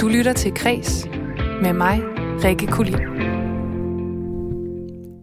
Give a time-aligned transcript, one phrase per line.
[0.00, 1.06] Du lytter til Kres
[1.62, 2.00] med mig,
[2.44, 2.98] Rikke Kulin.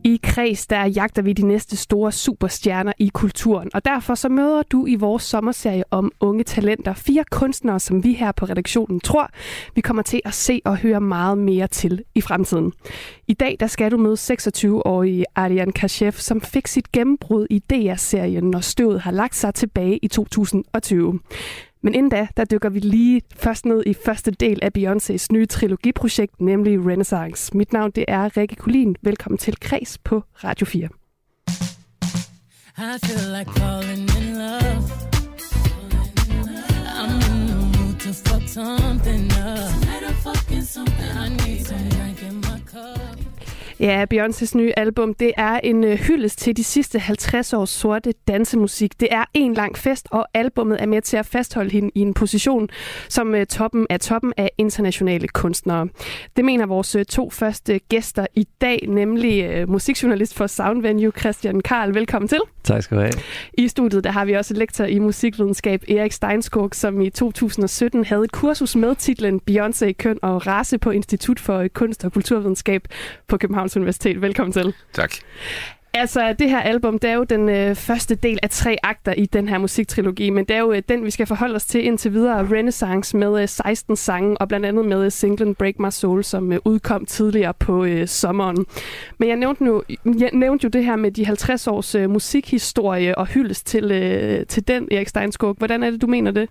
[0.04, 4.64] I Kreds, der jagter vi de næste store superstjerner i kulturen, og derfor så møder
[4.64, 9.30] du i vores sommerserie om unge talenter fire kunstnere, som vi her på redaktionen tror,
[9.76, 12.74] vi kommer til at se og høre meget mere til i fremtiden.
[13.28, 18.50] I dag der skal du møde 26-årige Ariane Kashev, som fik sit gennembrud i DR-serien
[18.50, 21.20] Når støvet har lagt sig tilbage i 2020.
[21.88, 25.46] Men inden da, der dykker vi lige først ned i første del af Beyoncés nye
[25.46, 27.58] trilogiprojekt, nemlig Renaissance.
[27.58, 28.96] Mit navn det er Rikke Kulin.
[29.02, 30.90] Velkommen til Kreds på Radio 4.
[32.78, 34.84] I feel like falling in love.
[37.02, 39.72] I'm in the mood to fuck something up.
[39.74, 41.12] Tonight I'm fucking something.
[41.26, 43.27] I need some drink in my cup.
[43.80, 48.14] Ja, Beyoncés nye album, det er en øh, hyldest til de sidste 50 års sorte
[48.28, 49.00] dansemusik.
[49.00, 52.14] Det er en lang fest, og albummet er med til at fastholde hende i en
[52.14, 52.70] position
[53.10, 55.88] som øh, toppen af toppen af internationale kunstnere.
[56.36, 61.94] Det mener vores øh, to første gæster i dag, nemlig musikjournalist for Soundvenue, Christian Karl.
[61.94, 62.40] Velkommen til.
[62.64, 63.14] Tak skal du have.
[63.54, 68.24] I studiet der har vi også lektor i musikvidenskab, Erik Steinskog, som i 2017 havde
[68.24, 72.88] et kursus med titlen Beyoncé, køn og race på Institut for Kunst og Kulturvidenskab
[73.28, 74.22] på København Københavns Universitet.
[74.22, 74.74] Velkommen til.
[74.94, 75.14] Tak.
[75.94, 79.26] Altså, det her album, det er jo den øh, første del af tre akter i
[79.26, 82.14] den her musiktrilogi, men det er jo øh, den, vi skal forholde os til indtil
[82.14, 82.48] videre.
[82.52, 86.52] Renaissance med øh, 16 sange, og blandt andet med øh, singlen Break My Soul, som
[86.52, 88.66] øh, udkom tidligere på øh, sommeren.
[89.18, 93.18] Men jeg nævnte, nu, jeg nævnte jo det her med de 50 års øh, musikhistorie
[93.18, 95.56] og hyldes til, øh, til den, Erik Steinskog.
[95.58, 96.50] Hvordan er det, du mener det?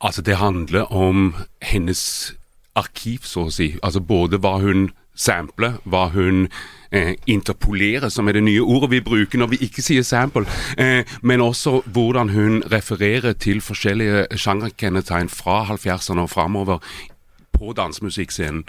[0.00, 2.34] Altså, det handler om hendes
[2.74, 3.78] arkiv, så at sige.
[3.82, 6.48] Altså, både hvad hun sample, hva hun
[6.92, 10.46] eh, interpolerer, som er det nye ordet vi bruker når vi ikke sier sample,
[10.78, 16.78] eh, men også hvordan hun refererer til forskjellige genrekennetegn fra 70'erne og framover
[17.54, 18.64] på dansemusikkscenen.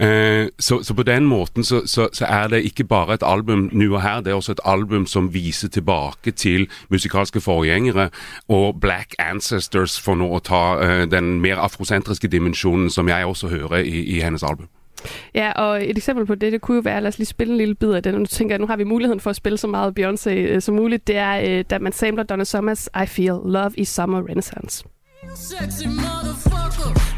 [0.00, 3.68] Eh, så, så, på den måten så, så, så, er det ikke bare et album
[3.72, 8.10] nu og her, det er også et album som viser tilbake til musikalske forgjengere
[8.48, 13.48] og Black Ancestors, for nå å ta eh, den mer afrosentriske dimensjonen som jeg også
[13.48, 14.68] hører i, i hennes album.
[15.34, 17.58] Ja, og et eksempel på det, det kunne jo være, lad os lige spille en
[17.58, 18.14] lille bid af den.
[18.14, 20.74] Nu tænker jeg, nu har vi muligheden for at spille så meget Beyoncé øh, som
[20.74, 21.06] muligt.
[21.06, 24.84] Det er, øh, da man samler Donna Summers I Feel Love is Summer Renaissance.
[25.36, 27.08] Sexy motherfucker.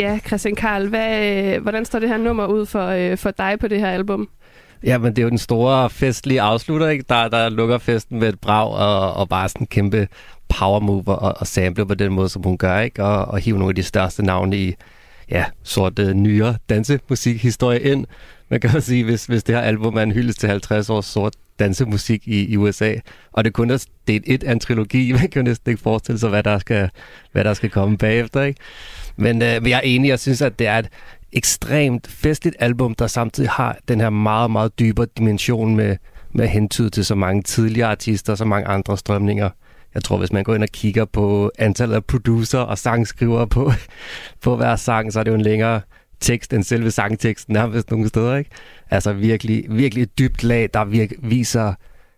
[0.00, 3.58] Ja, Christian Karl, hvad, øh, hvordan står det her nummer ud for, øh, for dig
[3.60, 4.28] på det her album?
[4.84, 7.04] Ja, men det er jo den store festlige afslutter, ikke?
[7.08, 10.08] Der, der lukker festen med et brag og, og bare sådan en kæmpe
[10.48, 13.04] power move og, og sample på den måde, som hun gør, ikke?
[13.04, 14.74] Og, og hive nogle af de største navne i
[15.30, 18.06] ja, sorte øh, nyere dansemusikhistorie ind.
[18.48, 21.06] Man kan jo sige, hvis, hvis det her album er en hyldest til 50 års
[21.06, 22.94] sort dansemusik i, i USA,
[23.32, 26.18] og det kun er del et af en trilogi, man kan jo næsten ikke forestille
[26.18, 26.90] sig, hvad der skal,
[27.32, 28.60] hvad der skal komme bagefter, ikke?
[29.16, 30.88] Men, øh, men jeg er enig, jeg synes, at det er et,
[31.32, 35.96] ekstremt festligt album, der samtidig har den her meget, meget dybere dimension med,
[36.32, 39.50] med hentyd til så mange tidligere artister og så mange andre strømninger.
[39.94, 43.72] Jeg tror, hvis man går ind og kigger på antallet af producer og sangskrivere på,
[44.42, 45.80] på hver sang, så er det jo en længere
[46.20, 48.50] tekst end selve sangteksten nærmest nogle steder, ikke?
[48.90, 51.74] Altså virkelig, virkelig et dybt lag, der virk, viser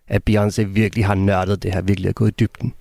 [0.07, 2.73] at Beyoncé virkelig har nørdet det her, virkelig er gået i dybden.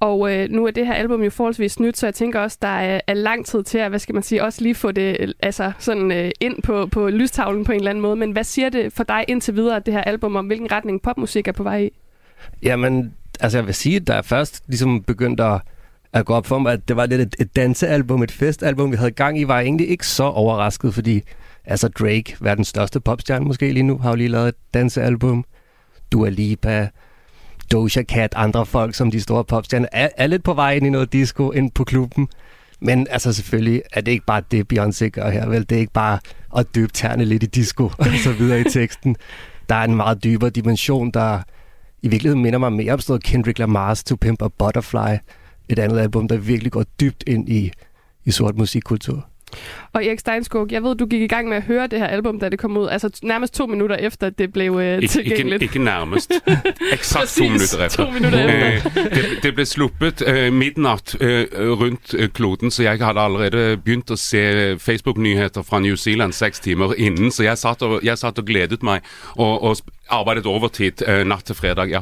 [0.00, 2.68] Og øh, nu er det her album jo forholdsvis nyt, så jeg tænker også, der
[2.68, 5.72] er, er lang tid til at, hvad skal man sige, også lige få det altså
[5.78, 8.16] sådan øh, ind på, på lystavlen på en eller anden måde.
[8.16, 11.48] Men hvad siger det for dig indtil videre, det her album, om hvilken retning popmusik
[11.48, 11.90] er på vej i?
[12.62, 15.60] Jamen, altså jeg vil sige, at der er først ligesom begyndt at,
[16.12, 18.96] at gå op for mig, at det var lidt et, et dansealbum, et festalbum, vi
[18.96, 21.22] havde gang i, var jeg egentlig ikke så overrasket, fordi
[21.64, 25.44] altså Drake, verdens største popstjerne måske lige nu, har jo lige lavet et dansealbum.
[26.12, 26.88] Dua Lipa,
[27.72, 30.90] Doja Cat, andre folk som de store popstjerner, er, er lidt på vej ind i
[30.90, 32.28] noget disco ind på klubben.
[32.80, 35.68] Men altså selvfølgelig er det ikke bare det, Beyoncé gør her, vel?
[35.68, 36.18] Det er ikke bare
[36.56, 39.16] at dybe tærne lidt i disco og så videre i teksten.
[39.68, 41.42] Der er en meget dybere dimension, der
[42.02, 45.16] i virkeligheden minder mig mere om sådan Kendrick Lamar's To Pimp a Butterfly.
[45.68, 47.72] Et andet album, der virkelig går dybt ind i,
[48.24, 49.28] i sort musikkultur.
[49.92, 52.40] Og Erik Steinskog, jeg ved, du gik i gang med at høre det her album,
[52.40, 52.88] da det kom ud.
[52.88, 55.62] Altså nærmest to minutter efter, det blev øh, Ik- tilgængeligt.
[55.62, 56.32] Ikke, ikke nærmest.
[56.92, 58.04] Exakt to minutter efter.
[58.04, 58.90] To minutter efter.
[59.04, 61.26] det, det blev sluppet uh, midnat uh,
[61.80, 66.60] rundt uh, kloden, så jeg hadde allerede begynt at se Facebook-nyheter fra New Zealand seks
[66.60, 69.00] timer inden, så jeg satt og, jeg satt og gledet mig
[69.34, 69.76] og, og
[70.10, 72.00] arbejdet overtid uh, nat til fredag, ja.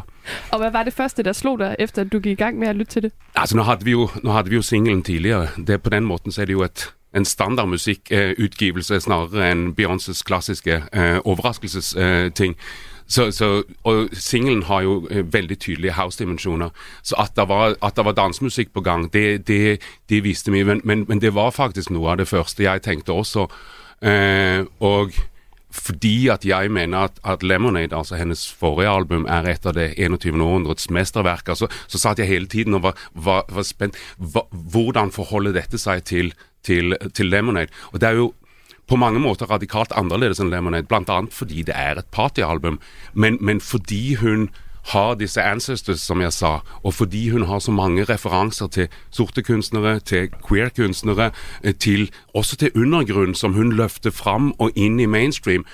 [0.50, 2.68] Og hvad var det første, der slog dig, efter at du gik i gang med
[2.68, 3.12] at lytte til det?
[3.36, 5.48] Altså, nu havde vi jo, nu havde vi jo singlen tidligere.
[5.66, 10.82] Det, på den måten så er det jo et en standardmusikkutgivelse snarere enn Beyoncés klassiske
[10.92, 12.56] eh, overraskelsesting.
[12.58, 16.70] Eh, så, så, og singelen har jo eh, veldig tydelige house-dimensjoner.
[17.02, 20.62] Så at det var, at det var dansemusikk på gang, det, det, det viste vi.
[20.64, 23.46] Men, men, men, det var faktisk noe av det første jeg tenkte også.
[24.02, 25.12] Eh, og
[25.74, 29.94] fordi at jeg mener at, at, Lemonade, altså hennes forrige album, er et av det
[29.98, 30.40] 21.
[30.40, 33.98] århundrets mesterverker, så, altså, så satt jeg hele tiden og var, var, var spent.
[34.16, 36.32] Hva, hvordan forholder dette seg til,
[36.64, 37.72] til, til Lemonade?
[37.92, 38.32] Og det er jo
[38.88, 41.22] på mange måter radikalt annerledes enn Lemonade, bl.a.
[41.32, 42.78] fordi det er et partyalbum,
[43.14, 44.50] men, men fordi hun
[44.92, 49.42] har disse ancestors, som jeg sa, og fordi hun har så mange referanser til sorte
[49.42, 51.30] kunstnere, til queer-kunstnere,
[51.62, 55.64] eh, til, også til undergrunn, som hun løfter fram og inn i mainstream.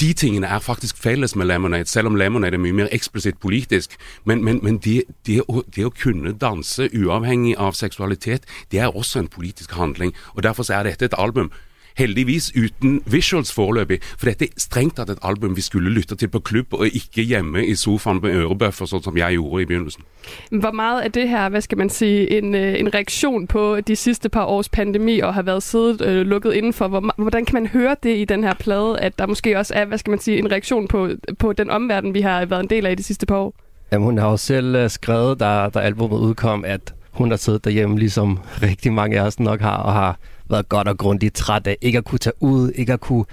[0.00, 3.96] De tingene er faktisk fælles med Lemonade, selvom Lemonade er mye mer eksplisitt politisk.
[4.24, 8.96] Men, men, men det, det, å, det, å, kunne danse uavhengig av seksualitet, det er
[8.96, 10.12] også en politisk handling.
[10.34, 11.52] og Derfor er dette et album
[11.98, 16.28] Heldigvis uten visuals foreløpig, for dette er strengt tatt et album vi skulle lytte til
[16.30, 20.04] på klubb, og ikke hjemme i sofaen med ørebøffer, sånn som jeg gjorde i begynnelsen.
[20.50, 23.96] Hvor meget er det her, hvad skal man sige, en, øh, en reaktion på de
[23.96, 26.88] sidste par års pandemi og har været siddet øh, lukket indenfor?
[26.88, 29.84] Hvor, hvordan kan man høre det i den her plade, at der måske også er,
[29.84, 31.08] hvad skal man sige, en reaktion på,
[31.38, 33.54] på den omverden, vi har været en del af i de sidste par år?
[33.92, 37.64] Jamen, hun har jo selv uh, skrevet, da, da albumet udkom, at hun har siddet
[37.64, 40.18] derhjemme, ligesom rigtig mange af os nok har, og har
[40.50, 43.24] været godt og grundigt træt af ikke at kunne tage ud, ikke at kunne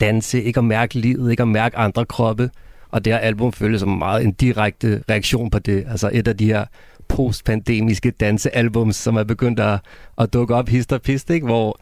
[0.00, 2.50] danse, ikke at mærke livet, ikke at mærke andre kroppe.
[2.90, 5.84] Og det her album føles som meget en direkte reaktion på det.
[5.88, 6.64] Altså et af de her
[7.08, 9.80] postpandemiske dansealbums, som er begyndt at,
[10.18, 11.46] at dukke op hist og pist, ikke?
[11.46, 11.80] Hvor,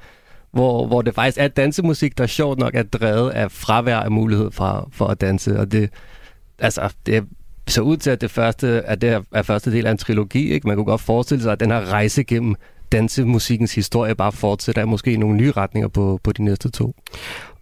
[0.53, 4.51] hvor, hvor det faktisk er dansemusik, der sjovt nok er drevet af fravær af mulighed
[4.51, 5.61] for, for at danse.
[5.61, 5.91] Og det,
[6.59, 7.25] altså, det
[7.69, 10.53] så ud til, at det første, at det er første del af en trilogi.
[10.53, 10.67] Ikke?
[10.67, 12.55] Man kunne godt forestille sig, at den her rejse gennem
[12.93, 16.95] dansemusikkens historie bare fortsætter måske i nogle nye retninger på, på de næste to.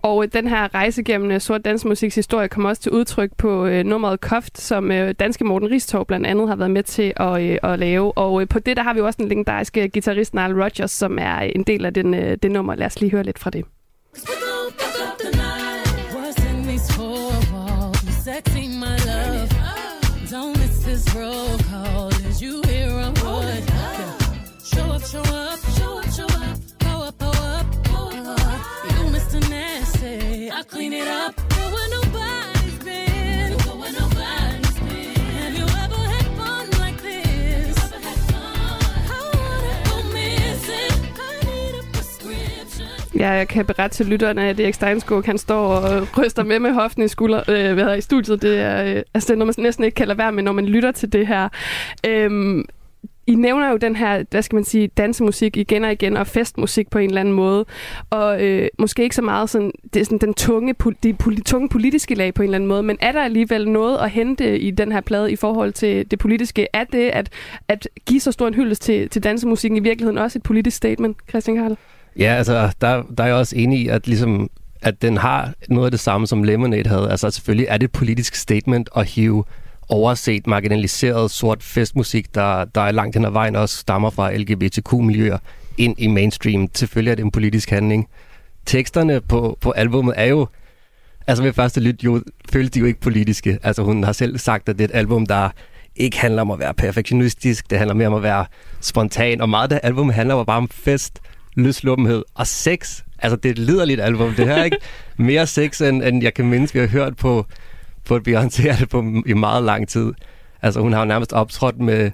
[0.03, 3.85] Og den her rejse gennem øh, sort dansmusiks historie kommer også til udtryk på øh,
[3.85, 7.59] nummeret Koft, som øh, danske Morten Ristorv blandt andet har været med til at, øh,
[7.63, 8.19] at lave.
[8.19, 11.39] Og øh, på det der har vi også en legendariske guitarist Nile Rodgers, som er
[11.39, 12.75] en del af den, øh, det nummer.
[12.75, 13.65] Lad os lige høre lidt fra det.
[43.19, 47.03] Jeg kan berette til lytterne, at Erik Steinskog, han står og ryster med med hoften
[47.03, 48.43] i, skulder, øh, hvad i studiet.
[48.43, 50.53] Det er, øh, altså, det er noget, man næsten ikke kan lade være med, når
[50.53, 51.49] man lytter til det her.
[52.07, 52.65] Øhm,
[53.29, 56.91] i nævner jo den her, hvad skal man sige, dansemusik igen og igen, og festmusik
[56.91, 57.65] på en eller anden måde.
[58.11, 61.69] Og øh, måske ikke så meget sådan, det er sådan den tunge, de poli, tunge
[61.69, 64.71] politiske lag på en eller anden måde, men er der alligevel noget at hente i
[64.71, 66.67] den her plade i forhold til det politiske?
[66.73, 67.31] Er det at,
[67.69, 71.17] at give så stor en hyldest til, til dansemusikken i virkeligheden også et politisk statement,
[71.29, 71.77] Christian Karl?
[72.19, 74.51] Ja, altså, der, der er jeg også enig i, at ligesom
[74.83, 77.11] at den har noget af det samme, som Lemonade havde.
[77.11, 79.45] Altså selvfølgelig er det et politisk statement at hive
[79.89, 85.39] overset, marginaliseret sort festmusik, der, der er langt hen ad vejen også stammer fra LGBTQ-miljøer
[85.79, 86.69] ind i mainstream.
[86.75, 88.09] Selvfølgelig er det en politisk handling.
[88.67, 90.47] Teksterne på, på albumet er jo,
[91.27, 92.23] altså ved første lyt, jo,
[92.53, 93.59] føles de jo ikke politiske.
[93.63, 95.51] Altså hun har selv sagt, at det er et album, der
[95.97, 98.47] ikke handler om at være perfektionistisk, det handler mere om at være
[98.81, 101.21] spontan, og meget af det album handler jo bare om fest,
[101.59, 103.03] løsluppenhed og sex.
[103.19, 104.77] Altså, det er et liderligt album, det her, ikke?
[105.17, 107.47] Mere sex, end, end jeg kan mindes, vi har hørt på
[108.09, 110.13] på et Beyoncé-album i meget lang tid.
[110.63, 112.11] Altså hun har jo nærmest optrådt med,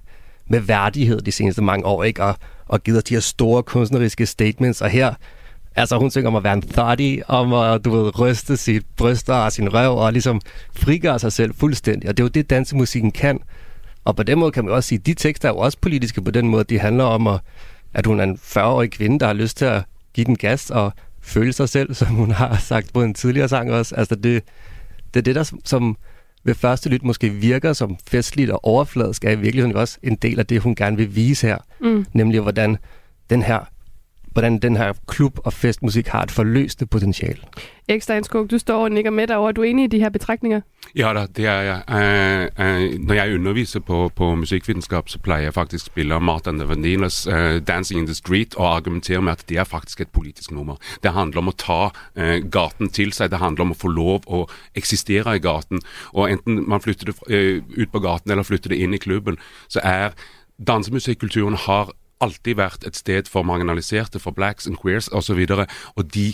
[0.46, 2.24] med værdighed de seneste mange år, ikke?
[2.24, 2.36] Og,
[2.66, 4.80] og givet de her store kunstneriske statements.
[4.80, 5.14] Og her,
[5.76, 9.34] altså hun synger om at være en thotty, om at, du ved, ryste sit bryster
[9.34, 10.40] og sin røv, og ligesom
[10.76, 12.08] frigøre sig selv fuldstændig.
[12.08, 13.40] Og det er jo det, dansemusikken kan.
[14.04, 16.22] Og på den måde kan man også sige, at de tekster er jo også politiske
[16.22, 16.64] på den måde.
[16.64, 17.40] De handler om, at,
[17.94, 19.82] at hun er en 40-årig kvinde, der har lyst til at
[20.14, 23.72] give den gas og føle sig selv, som hun har sagt på en tidligere sang
[23.72, 23.94] også.
[23.94, 24.42] Altså det,
[25.14, 25.96] det er det, der som
[26.44, 30.38] ved første lyt måske virker som festligt og overfladisk, er i virkeligheden også en del
[30.38, 31.58] af det, hun gerne vil vise her.
[31.80, 32.06] Mm.
[32.12, 32.76] Nemlig, hvordan
[33.30, 33.60] den her
[34.34, 37.40] hvordan den her klub- og festmusik har et forløste potentiale.
[37.88, 39.48] Erik Steinskog, du står og nikker med derovre.
[39.48, 40.60] Er du enig i de her betragtninger?
[40.96, 41.82] Ja da, det er jeg.
[41.88, 46.68] Uh, uh, når jeg underviser på, på musikkvitenskap, så plejer jeg faktisk at spille Martin
[46.68, 50.50] Vanillas uh, Dancing in the Street og argumentere med at det er faktisk et politisk
[50.50, 50.76] nummer.
[51.02, 54.24] Det handler om å ta uh, gaten til seg, det handler om å få lov
[54.26, 55.82] å eksistere i gaten.
[56.12, 59.36] Og enten man flytter det uh, ut på gaten eller flytter det inn i klubben,
[59.68, 60.16] så er
[60.56, 65.40] dansemusikkulturen har alltid vært et sted for marginaliserte, for blacks and queers osv.
[65.50, 65.66] Og,
[65.97, 66.33] og de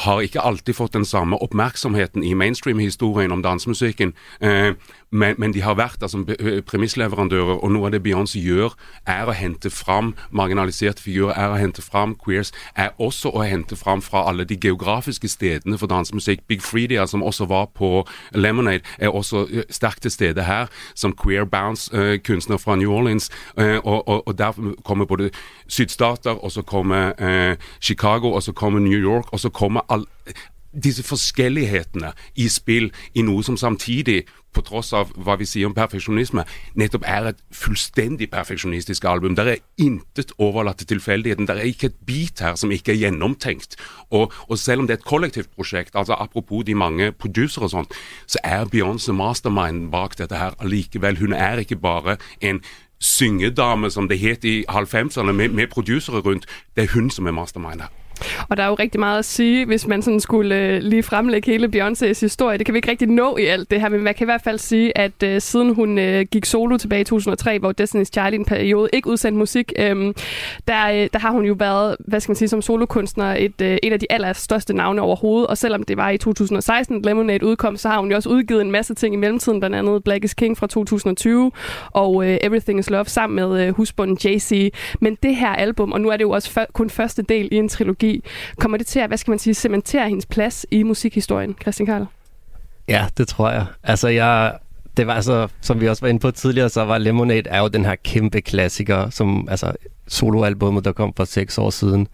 [0.00, 4.14] har ikke alltid fått den samme oppmerksomheten i mainstream-historien om dansemusikken.
[4.40, 4.72] Eh,
[5.10, 8.76] men, men, de har vært altså, som eh, premissleverandører, og noe av det Beyoncé gjør,
[9.10, 13.76] er å hente fram marginaliserte figurer, er å hente fram queers, er også å hente
[13.76, 16.44] fram fra alle de geografiske stedene for dansemusikk.
[16.46, 21.14] Big Freedia, som også var på Lemonade, er også eh, sterkt til stede her, som
[21.16, 23.30] queer bounce-kunstner eh, fra New Orleans.
[23.56, 25.30] Og, og, og, der kommer både
[25.68, 27.12] sydstater, og så kommer
[27.80, 30.06] Chicago, og så kommer New York, og så kommer all,
[30.72, 35.74] disse forskjellighetene i spill i noe som samtidig, på tross av hva vi sier om
[35.76, 36.42] perfeksjonisme,
[36.74, 39.36] nettopp er et fullstendig perfeksjonistisk album.
[39.38, 41.46] Der er intet overlatt til tilfeldigheten.
[41.46, 43.78] Der er ikke et bit her som ikke er gjennomtenkt.
[44.10, 47.74] Og, og selv om det er et kollektivt prosjekt, altså apropos de mange producere og
[47.76, 47.94] sånt,
[48.26, 51.22] så er Beyoncé mastermind bak dette her allikevel.
[51.22, 52.58] Hun er ikke bare en
[53.00, 56.46] syngedame, som det het i halvfemserne, med, med producere rundt.
[56.76, 57.94] Det er hun som er mastermind her.
[58.48, 61.52] Og der er jo rigtig meget at sige, hvis man sådan skulle øh, lige fremlægge
[61.52, 62.58] hele Beyoncés historie.
[62.58, 64.42] Det kan vi ikke rigtig nå i alt det her, men man kan i hvert
[64.44, 68.32] fald sige, at øh, siden hun øh, gik solo tilbage i 2003, hvor Destiny's Child
[68.32, 70.14] i en periode ikke udsendte musik, øh,
[70.68, 73.78] der, øh, der har hun jo været, hvad skal man sige, som solokunstner et, øh,
[73.82, 75.46] et af de allerstørste navne overhovedet.
[75.46, 78.70] Og selvom det var i 2016, Lemonade udkom, så har hun jo også udgivet en
[78.70, 81.52] masse ting i mellemtiden, blandt andet Black is King fra 2020
[81.92, 84.68] og øh, Everything is Love sammen med øh, husbunden Jay-Z.
[85.00, 87.68] Men det her album, og nu er det jo også kun første del i en
[87.68, 88.09] trilogi,
[88.58, 92.06] Kommer det til at, hvad skal man sige, cementere hendes plads i musikhistorien, Christian Karl?
[92.88, 93.66] Ja, det tror jeg.
[93.82, 94.58] Altså, jeg,
[94.96, 97.68] det var altså, som vi også var inde på tidligere, så var Lemonade er jo
[97.68, 99.72] den her kæmpe klassiker, som altså
[100.08, 102.08] soloalbummet, der kom for seks år siden.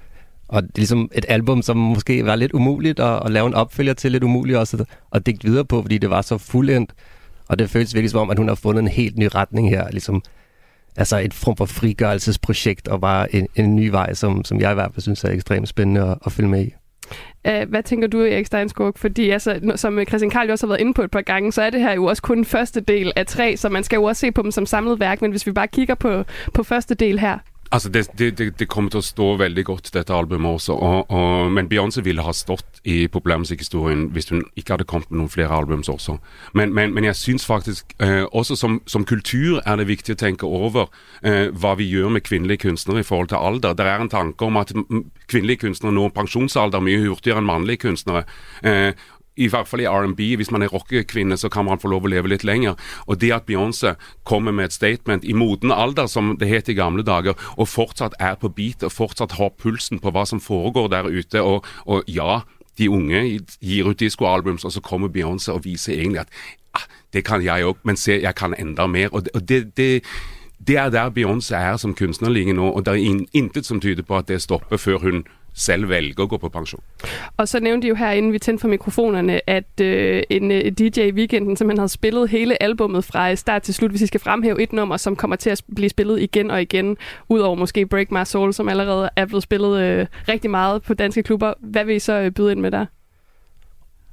[0.48, 3.54] Og det er ligesom et album, som måske var lidt umuligt at, at lave en
[3.54, 6.92] opfølger til, lidt umuligt også at, at digte videre på, fordi det var så fuldendt.
[7.48, 9.90] Og det føles virkelig som om, at hun har fundet en helt ny retning her.
[9.90, 10.22] Ligesom
[10.96, 14.74] altså et form for frigørelsesprojekt og bare en, en ny vej, som, som jeg i
[14.74, 16.74] hvert fald synes er ekstremt spændende at, at følge med i.
[17.68, 18.92] Hvad tænker du, Erik Steinskog?
[18.96, 21.70] Fordi altså, som Christian Karl også har været inde på et par gange, så er
[21.70, 24.32] det her jo også kun første del af tre, så man skal jo også se
[24.32, 25.22] på dem som samlet værk.
[25.22, 26.24] Men hvis vi bare kigger på,
[26.54, 27.38] på første del her,
[27.70, 30.74] Altså det, det, det, kommer til å stå veldig godt, dette albumet også.
[30.74, 35.20] Og, og, men Beyoncé ville ha stått i populærmusikkhistorien hvis hun ikke hadde kommet med
[35.20, 36.18] noen flere albums også.
[36.54, 40.20] Men, men, men jeg syns faktisk eh, også som, som, kultur er det viktig å
[40.20, 40.86] tenke over
[41.22, 43.74] eh, hva vi gjør med kvinnelige kunstnere i forhold til alder.
[43.74, 44.70] Det er en tanke om at
[45.26, 48.26] kvinnelige kunstnere når pensjonsalder mye hurtigere enn mannlige kunstnere.
[48.62, 48.92] Eh,
[49.36, 52.10] i hvert fall i R&B, hvis man er rockekvinne, så kan man få lov at
[52.10, 52.74] leve lidt længere.
[53.06, 56.76] Og det at Beyoncé kommer med et statement i moden alder, som det heter i
[56.76, 60.88] gamle dager, og fortsatt er på beat og fortsatt har pulsen på hvad som foregår
[60.88, 62.40] der ute, og, og ja,
[62.78, 66.28] de unge giver ut discoalbums, og så kommer Beyoncé og viser egentlig at
[66.74, 69.08] ah, det kan jeg òg, men se, jeg kan enda mer.
[69.12, 70.04] Og det, og det, det
[70.66, 74.02] det er der Beyoncé er som kunstner lige nu, og der er intet som tyder
[74.02, 75.24] på at det stopper før hun
[75.56, 76.82] selv vælge at gå på pension.
[77.36, 80.64] Og så nævnte de jo her, inden vi tændte for mikrofonerne, at øh, en øh,
[80.64, 84.20] DJ i weekenden simpelthen havde spillet hele albummet fra start til slut, hvis I skal
[84.20, 86.96] fremhæve et nummer, som kommer til at blive spillet igen og igen,
[87.28, 91.22] udover måske Break My Soul, som allerede er blevet spillet øh, rigtig meget på danske
[91.22, 91.54] klubber.
[91.60, 92.86] Hvad vil I så øh, byde ind med der?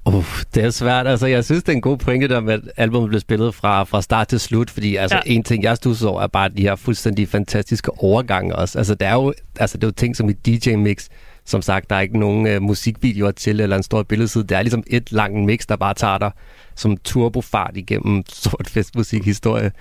[0.05, 1.07] Uh, det er svært.
[1.07, 3.83] Altså, jeg synes, det er en god pointe der med, at albumet blev spillet fra,
[3.83, 5.33] fra start til slut, fordi altså, ja.
[5.33, 8.77] en ting, jeg stusser over, er bare de her fuldstændig fantastiske overgange også.
[8.77, 11.07] Altså, det er jo, altså, det er jo ting som i DJ-mix,
[11.45, 14.43] som sagt, der er ikke nogen øh, musikvideoer til, eller en stor billedside.
[14.43, 16.31] Det er ligesom et langt mix, der bare tager dig
[16.75, 19.71] som turbofart igennem sort festmusikhistorie.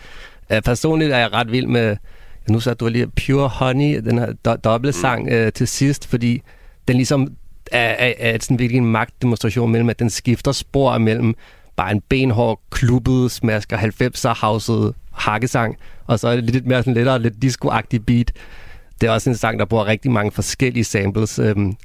[0.51, 1.97] Uh, personligt er jeg ret vild med,
[2.49, 6.43] nu sagde du lige Pure Honey, den her do- dobbeltsang uh, til sidst, fordi
[6.89, 7.29] den ligesom
[7.73, 11.35] er, er, er sådan virkelig en magtdemonstration mellem, at den skifter spor mellem
[11.77, 15.77] bare en benhård, klubbet, smasker 90'er houset hakkesang,
[16.07, 18.33] og så er det lidt mere sådan lettere, lidt disco-agtig beat,
[19.03, 21.77] det er også en sang, der bruger rigtig mange forskellige samples øhm,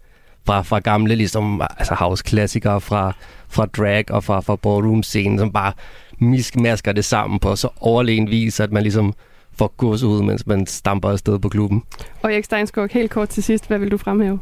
[0.45, 3.13] fra, fra gamle ligesom, altså house-klassikere, fra,
[3.49, 5.73] fra drag og fra, fra ballroom-scenen, som bare
[6.19, 9.13] miskmasker det sammen på så overlegen vis, at man ligesom
[9.57, 11.83] får gods ud, mens man stamper afsted på klubben.
[12.21, 14.39] Og Erik Steinskog, helt kort til sidst, hvad vil du fremhæve?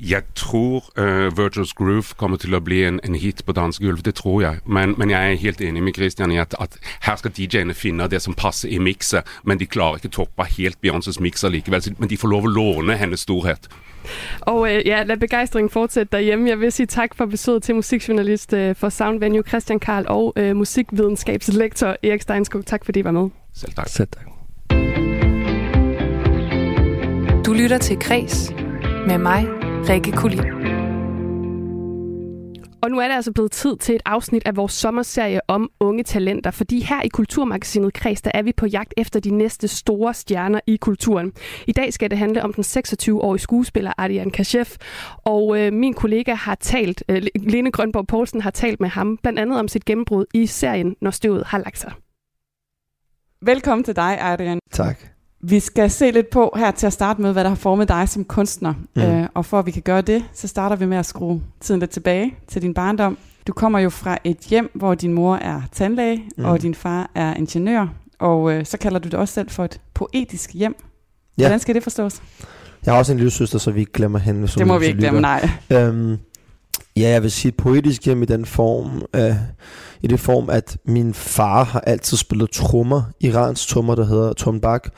[0.00, 4.14] Jeg tror uh, Virtuous Groove kommer til å bli en, en hit på dansegulv, det
[4.14, 4.60] tror jeg.
[4.66, 8.06] Men, men, jeg er helt enig med Christian i at, at her skal DJ-ene finne
[8.06, 11.82] det som passer i mikset, men de klarer ikke toppe helt Beyoncés mikser likevel.
[11.98, 13.66] Men de får lov å låne hennes storhet.
[14.40, 16.48] Og øh, ja, lad begejstringen fortsætte derhjemme.
[16.48, 20.32] Jeg vil sige tak for besøget til musikjournalist øh, for Sound Venue Christian Karl og
[20.36, 22.66] øh, musikvidenskabslektor Erik Steinskog.
[22.66, 23.30] Tak fordi I var med.
[23.54, 23.88] Selv tak.
[23.88, 24.26] Selv tak.
[27.46, 28.52] Du lytter til Kres
[29.06, 30.38] med mig, Rikke Kulin.
[32.82, 36.04] Og nu er det altså blevet tid til et afsnit af vores sommerserie om unge
[36.04, 40.14] talenter, fordi her i Kulturmagasinet Kreds, der er vi på jagt efter de næste store
[40.14, 41.32] stjerner i kulturen.
[41.66, 44.76] I dag skal det handle om den 26-årige skuespiller Ardian Kashef,
[45.24, 49.38] og øh, min kollega har talt, øh, Lene Grønborg Poulsen har talt med ham, blandt
[49.38, 51.92] andet om sit gennembrud i serien Når støvet har lagt sig.
[53.42, 54.58] Velkommen til dig, Adrian.
[54.72, 55.17] Tak.
[55.40, 58.08] Vi skal se lidt på her til at starte med, hvad der har formet dig
[58.08, 58.74] som kunstner.
[58.96, 59.02] Mm.
[59.02, 61.80] Øh, og for at vi kan gøre det, så starter vi med at skrue tiden
[61.80, 63.18] lidt tilbage til din barndom.
[63.46, 66.44] Du kommer jo fra et hjem, hvor din mor er tandlæge, mm.
[66.44, 67.86] og din far er ingeniør.
[68.18, 70.76] Og øh, så kalder du det også selv for et poetisk hjem.
[71.38, 71.42] Ja.
[71.42, 72.22] Hvordan skal det forstås?
[72.86, 74.46] Jeg har også en lille søster, så vi ikke glemmer hende.
[74.46, 75.50] Det må vi ikke glemme, nej.
[75.70, 76.18] Øhm,
[76.96, 79.34] ja, jeg vil sige et poetisk hjem i den form, øh,
[80.02, 84.88] i det form, at min far har altid spillet trommer, Irans trommer, der hedder tombak,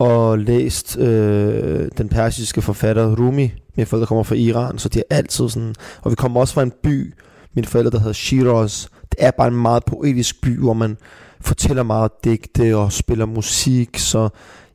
[0.00, 3.52] og læst øh, den persiske forfatter Rumi.
[3.76, 5.74] Mine forældre kommer fra Iran, så de er altid sådan...
[6.02, 7.14] Og vi kommer også fra en by,
[7.54, 8.86] mine forældre, der hedder Shiraz.
[9.02, 10.96] Det er bare en meget poetisk by, hvor man
[11.40, 14.28] fortæller meget digte og spiller musik, så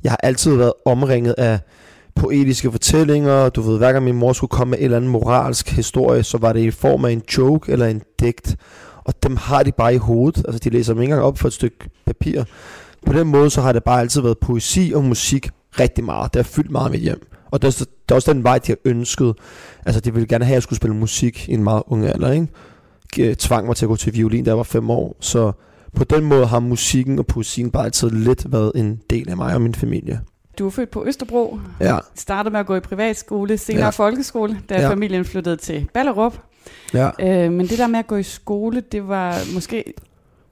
[0.04, 1.60] jeg har altid været omringet af
[2.16, 3.50] poetiske fortællinger.
[3.50, 6.38] Du ved, hver gang min mor skulle komme med en eller anden moralsk historie, så
[6.38, 8.56] var det i form af en joke eller en digt.
[9.04, 10.46] Og dem har de bare i hovedet.
[10.46, 12.44] Altså, de læser dem ikke engang op for et stykke papir.
[13.06, 16.34] På den måde, så har det bare altid været poesi og musik rigtig meget.
[16.34, 17.28] Det har fyldt meget mit hjem.
[17.52, 19.36] Og det er, det er også den vej, de har ønsket.
[19.86, 22.32] Altså, de ville gerne have, at jeg skulle spille musik i en meget ung alder,
[22.32, 23.36] ikke?
[23.36, 25.16] Tvang mig til at gå til violin, da jeg var fem år.
[25.20, 25.52] Så
[25.96, 29.56] på den måde har musikken og poesien bare altid lidt været en del af mig
[29.56, 30.22] og min familie.
[30.60, 31.60] Du er født på Østerbro.
[31.80, 31.98] Ja.
[32.16, 33.90] Startede med at gå i privatskole, senere ja.
[33.90, 34.90] folkeskole, da ja.
[34.90, 36.40] familien flyttede til Ballerup.
[36.94, 37.10] Ja.
[37.20, 39.94] Øh, men det der med at gå i skole, det var måske,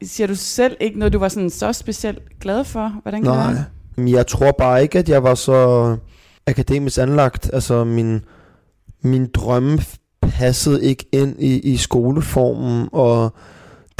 [0.05, 2.93] siger du selv, ikke noget, du var sådan så specielt glad for?
[3.01, 3.48] Hvordan kan Nej.
[3.48, 3.65] det
[3.98, 4.12] være?
[4.12, 5.98] Jeg tror bare ikke, at jeg var så
[6.48, 7.50] akademisk anlagt.
[7.53, 8.22] Altså min,
[9.01, 9.79] min drømme
[10.22, 13.33] passede ikke ind i, i skoleformen, og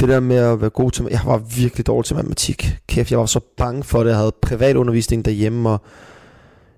[0.00, 1.08] det der med at være god til...
[1.10, 2.78] Jeg var virkelig dårlig til matematik.
[2.88, 4.10] Kæft, jeg var så bange for det.
[4.10, 5.80] Jeg havde privatundervisning derhjemme, og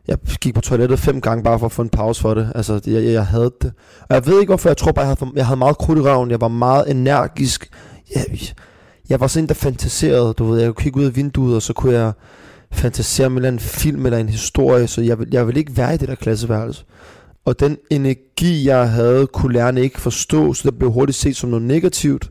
[0.08, 2.52] jeg gik på toilettet fem gange bare for at få en pause for det.
[2.54, 3.72] Altså, jeg, jeg havde det.
[4.08, 6.02] Og jeg ved ikke hvorfor, jeg tror bare, jeg havde, jeg havde meget krudt i
[6.02, 6.30] røven.
[6.30, 7.68] Jeg var meget energisk.
[8.14, 8.24] Jeg,
[9.08, 10.34] jeg var sådan en, der fantaserede.
[10.34, 12.12] Du ved, jeg kunne kigge ud af vinduet, og så kunne jeg
[12.72, 14.86] fantasere med en film eller en historie.
[14.86, 16.84] Så jeg, jeg ville ikke være i det der klasseværelse.
[17.44, 21.50] Og den energi, jeg havde, kunne lærerne ikke forstå, så det blev hurtigt set som
[21.50, 22.28] noget negativt.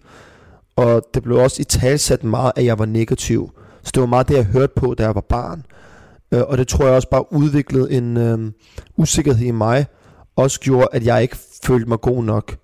[0.76, 3.52] Og det blev også i talsat meget, at jeg var negativ.
[3.84, 5.66] Så det var meget det, jeg hørte på, da jeg var barn.
[6.32, 8.52] Øh, og det tror jeg også bare udviklede en øh,
[8.98, 9.86] usikkerhed i mig.
[10.36, 12.58] Også gjorde, at jeg ikke følte mig god nok.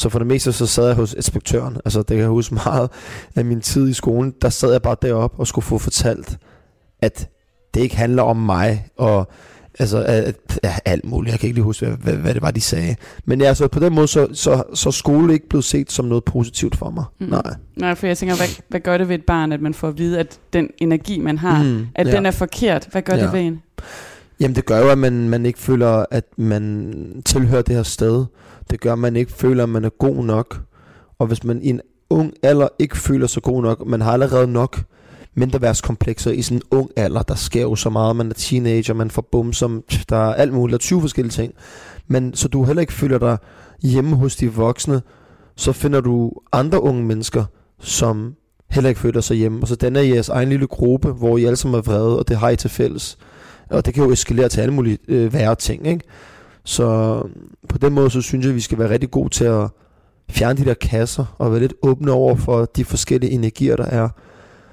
[0.00, 1.76] Så for det meste så sad jeg hos inspektøren.
[1.84, 2.90] Altså det kan jeg huske meget
[3.36, 4.34] af min tid i skolen.
[4.42, 6.38] Der sad jeg bare deroppe og skulle få fortalt,
[7.02, 7.28] at
[7.74, 8.86] det ikke handler om mig.
[8.96, 9.28] Og
[9.78, 11.32] Altså, at, ja, alt muligt.
[11.32, 12.96] Jeg kan ikke lige huske, hvad, hvad, hvad det var, de sagde.
[13.24, 16.24] Men ja, så på den måde, så, så, så skole ikke blevet set som noget
[16.24, 17.04] positivt for mig.
[17.20, 17.26] Mm.
[17.26, 17.54] Nej.
[17.76, 19.98] Nej, for jeg tænker, hvad, hvad gør det ved et barn, at man får at
[19.98, 22.16] vide, at den energi, man har, mm, at ja.
[22.16, 22.88] den er forkert?
[22.90, 23.22] Hvad gør ja.
[23.22, 23.62] det ved en?
[24.40, 28.24] Jamen, det gør jo, at man, man ikke føler, at man tilhører det her sted.
[28.70, 30.60] Det gør, at man ikke føler, at man er god nok.
[31.18, 31.80] Og hvis man i en
[32.10, 34.82] ung alder ikke føler sig god nok, man har allerede nok
[35.34, 37.22] mindreværdskomplekser i sådan en ung alder.
[37.22, 40.52] Der sker jo så meget, man er teenager, man får bum, som der er alt
[40.52, 41.54] muligt, der er 20 forskellige ting.
[42.08, 43.38] Men så du heller ikke føler dig
[43.82, 45.02] hjemme hos de voksne,
[45.56, 47.44] så finder du andre unge mennesker,
[47.80, 48.34] som
[48.70, 49.62] heller ikke føler sig hjemme.
[49.62, 52.28] Og så den er jeres egen lille gruppe, hvor I alle sammen er vrede, og
[52.28, 53.18] det har I til fælles.
[53.70, 56.04] Og det kan jo eskalere til alle mulige øh, værre ting, ikke?
[56.64, 57.22] Så
[57.68, 59.68] på den måde, så synes jeg, at vi skal være rigtig gode til at
[60.30, 64.08] fjerne de der kasser, og være lidt åbne over for de forskellige energier, der er.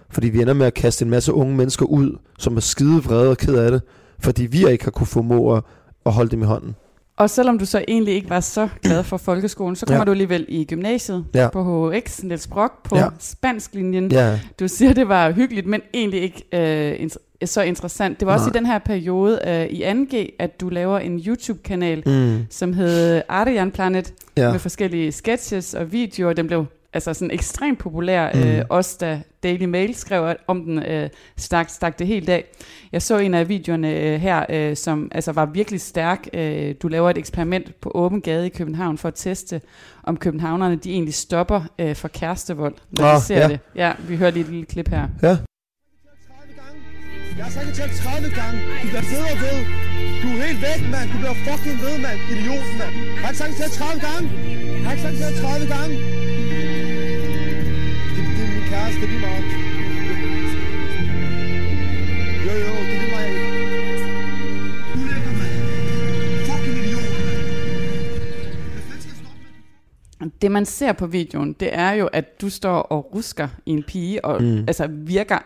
[0.09, 3.29] Fordi vi ender med at kaste en masse unge mennesker ud, som er skide vrede
[3.29, 3.81] og ked af det,
[4.19, 5.63] fordi vi ikke har kunne formå at,
[6.05, 6.75] at holde dem i hånden.
[7.17, 10.05] Og selvom du så egentlig ikke var så glad for folkeskolen, så kommer ja.
[10.05, 11.49] du alligevel i gymnasiet ja.
[11.49, 13.07] på HX, Niels Brock, på ja.
[13.19, 14.11] spansklinjen.
[14.11, 14.39] Ja.
[14.59, 17.01] Du siger, det var hyggeligt, men egentlig ikke øh,
[17.45, 18.19] så interessant.
[18.19, 18.39] Det var Nej.
[18.39, 22.45] også i den her periode øh, i 2G, at du laver en YouTube-kanal, mm.
[22.49, 24.51] som hed Arian Planet, ja.
[24.51, 26.33] med forskellige sketches og videoer.
[26.33, 28.39] Den blev altså sådan ekstremt populær, mm.
[28.39, 32.45] øh, også da Daily Mail skrev om den, øh, stak, stak det helt af.
[32.91, 36.27] Jeg så en af videoerne øh, her, øh, som altså var virkelig stærk.
[36.33, 39.61] Øh, du laver et eksperiment på åben gade i København for at teste,
[40.03, 43.47] om københavnerne de egentlig stopper øh, for kærestevold, når oh, de ser ja.
[43.47, 43.59] det.
[43.75, 45.07] Ja, vi hører lige et lille klip her.
[45.23, 45.37] Ja.
[47.37, 48.59] Jeg har sagt det til 30 gange.
[48.81, 49.59] Du bliver ved og ved.
[50.21, 51.07] Du er helt væk, mand.
[51.13, 52.19] Du bliver fucking ved, mand.
[52.33, 52.93] Idiot, mand.
[53.15, 54.25] Jeg har ikke sagt det til 30 gange.
[54.77, 55.95] Jeg har ikke sagt det til 30 gange
[58.69, 59.43] kæreste, det er lige meget.
[62.45, 63.37] Jo, jo, det er lige meget.
[70.41, 73.83] det man ser på videoen, det er jo, at du står og rusker i en
[73.83, 74.59] pige, og mm.
[74.59, 75.37] altså virker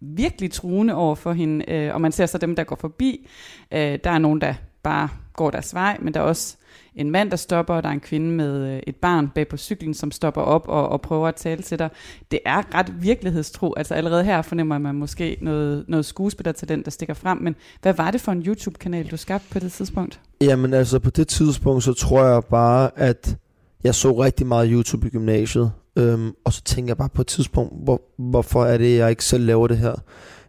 [0.00, 3.28] virkelig truende over for hende, øh, og man ser så dem, der går forbi.
[3.72, 6.56] Øh, der er nogen, der bare går deres vej, men der er også
[6.94, 9.56] en mand, der stopper, og der er en kvinde med øh, et barn bag på
[9.56, 11.90] cyklen, som stopper op og, og prøver at tale til dig.
[12.30, 13.74] Det er ret virkelighedstro.
[13.76, 17.38] Altså allerede her fornemmer man måske noget, noget skuespillertalent, der stikker frem.
[17.38, 20.20] Men hvad var det for en YouTube-kanal, du skabte på det tidspunkt?
[20.40, 23.36] Jamen altså på det tidspunkt, så tror jeg bare, at
[23.84, 25.72] jeg så rigtig meget YouTube i gymnasiet.
[25.96, 29.24] Øhm, og så tænker jeg bare på et tidspunkt, hvor, hvorfor er det, jeg ikke
[29.24, 29.94] selv laver det her?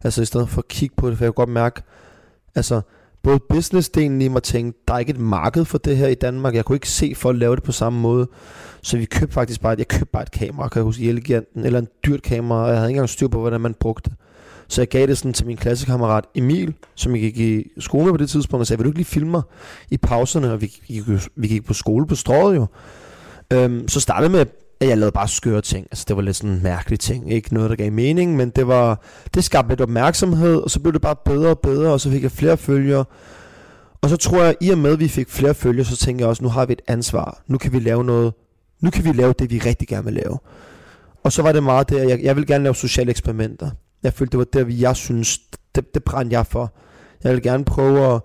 [0.04, 1.82] Altså i stedet for at kigge på det, for jeg kan godt mærke,
[2.56, 2.82] altså
[3.24, 6.56] både businessdelen i mig tænkte, der er ikke et marked for det her i Danmark.
[6.56, 8.28] Jeg kunne ikke se for at lave det på samme måde.
[8.82, 11.66] Så vi købte faktisk bare, jeg købte bare et kamera, kan jeg huske, i Eleganten,
[11.66, 14.18] eller en dyrt kamera, og jeg havde ikke engang styr på, hvordan man brugte det.
[14.68, 18.18] Så jeg gav det sådan til min klassekammerat Emil, som jeg gik i skole på
[18.18, 19.42] det tidspunkt, og sagde, vil du ikke lige filme mig
[19.92, 20.52] i pauserne?
[20.52, 21.04] Og vi, vi,
[21.36, 22.68] vi gik på skole på strået jo.
[23.54, 24.46] Øhm, så startede med,
[24.80, 25.88] at jeg lavede bare skøre ting.
[25.92, 27.32] Altså det var lidt sådan mærkelige ting.
[27.32, 29.02] Ikke noget, der gav mening, men det var
[29.34, 32.24] det skabte lidt opmærksomhed, og så blev det bare bedre og bedre, og så fik
[32.24, 33.06] jeg flere følgere.
[34.02, 36.30] Og så tror jeg, i og med, at vi fik flere følgere, så tænker jeg
[36.30, 37.42] også, nu har vi et ansvar.
[37.48, 38.34] Nu kan vi lave noget.
[38.82, 40.38] Nu kan vi lave det, vi rigtig gerne vil lave.
[41.24, 43.70] Og så var det meget der, jeg, jeg vil gerne lave sociale eksperimenter.
[44.04, 45.40] Jeg følte, det var der, jeg synes,
[45.76, 46.74] det, det brændte jeg for.
[47.24, 48.22] Jeg vil gerne prøve at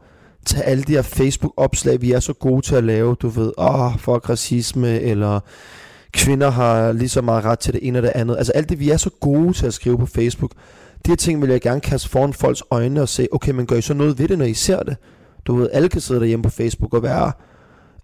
[0.46, 3.98] tage alle de her Facebook-opslag, vi er så gode til at lave, du ved, åh,
[3.98, 5.40] for racisme, eller
[6.12, 8.36] kvinder har lige så meget ret til det ene og det andet.
[8.36, 10.52] Altså alt det, vi er så gode til at skrive på Facebook,
[11.06, 13.76] de her ting vil jeg gerne kaste foran folks øjne og se, okay, men gør
[13.76, 14.96] I så noget ved det, når I ser det?
[15.46, 17.32] Du ved, alle kan sidde derhjemme på Facebook og være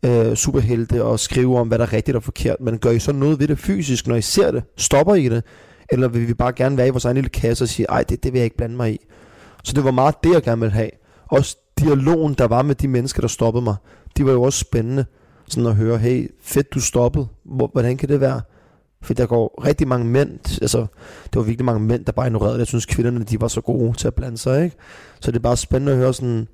[0.02, 3.12] øh, superhelte og skrive om, hvad der er rigtigt og forkert, men gør I så
[3.12, 4.62] noget ved det fysisk, når I ser det?
[4.76, 5.44] Stopper I det?
[5.92, 8.24] Eller vil vi bare gerne være i vores egen lille kasse og sige, ej, det,
[8.24, 8.98] det vil jeg ikke blande mig i.
[9.64, 10.90] Så det var meget det, jeg gerne ville have.
[11.26, 13.76] Også dialogen, der var med de mennesker, der stoppede mig,
[14.16, 15.04] de var jo også spændende.
[15.48, 17.28] Sådan at høre, hey, fedt du stoppede.
[17.44, 18.40] Hvordan kan det være?
[19.02, 20.86] For der går rigtig mange mænd, altså
[21.24, 22.58] det var virkelig mange mænd, der bare ignorerede det.
[22.58, 24.76] Jeg synes kvinderne, de var så gode til at blande sig, ikke?
[25.20, 26.48] Så det er bare spændende at høre sådan,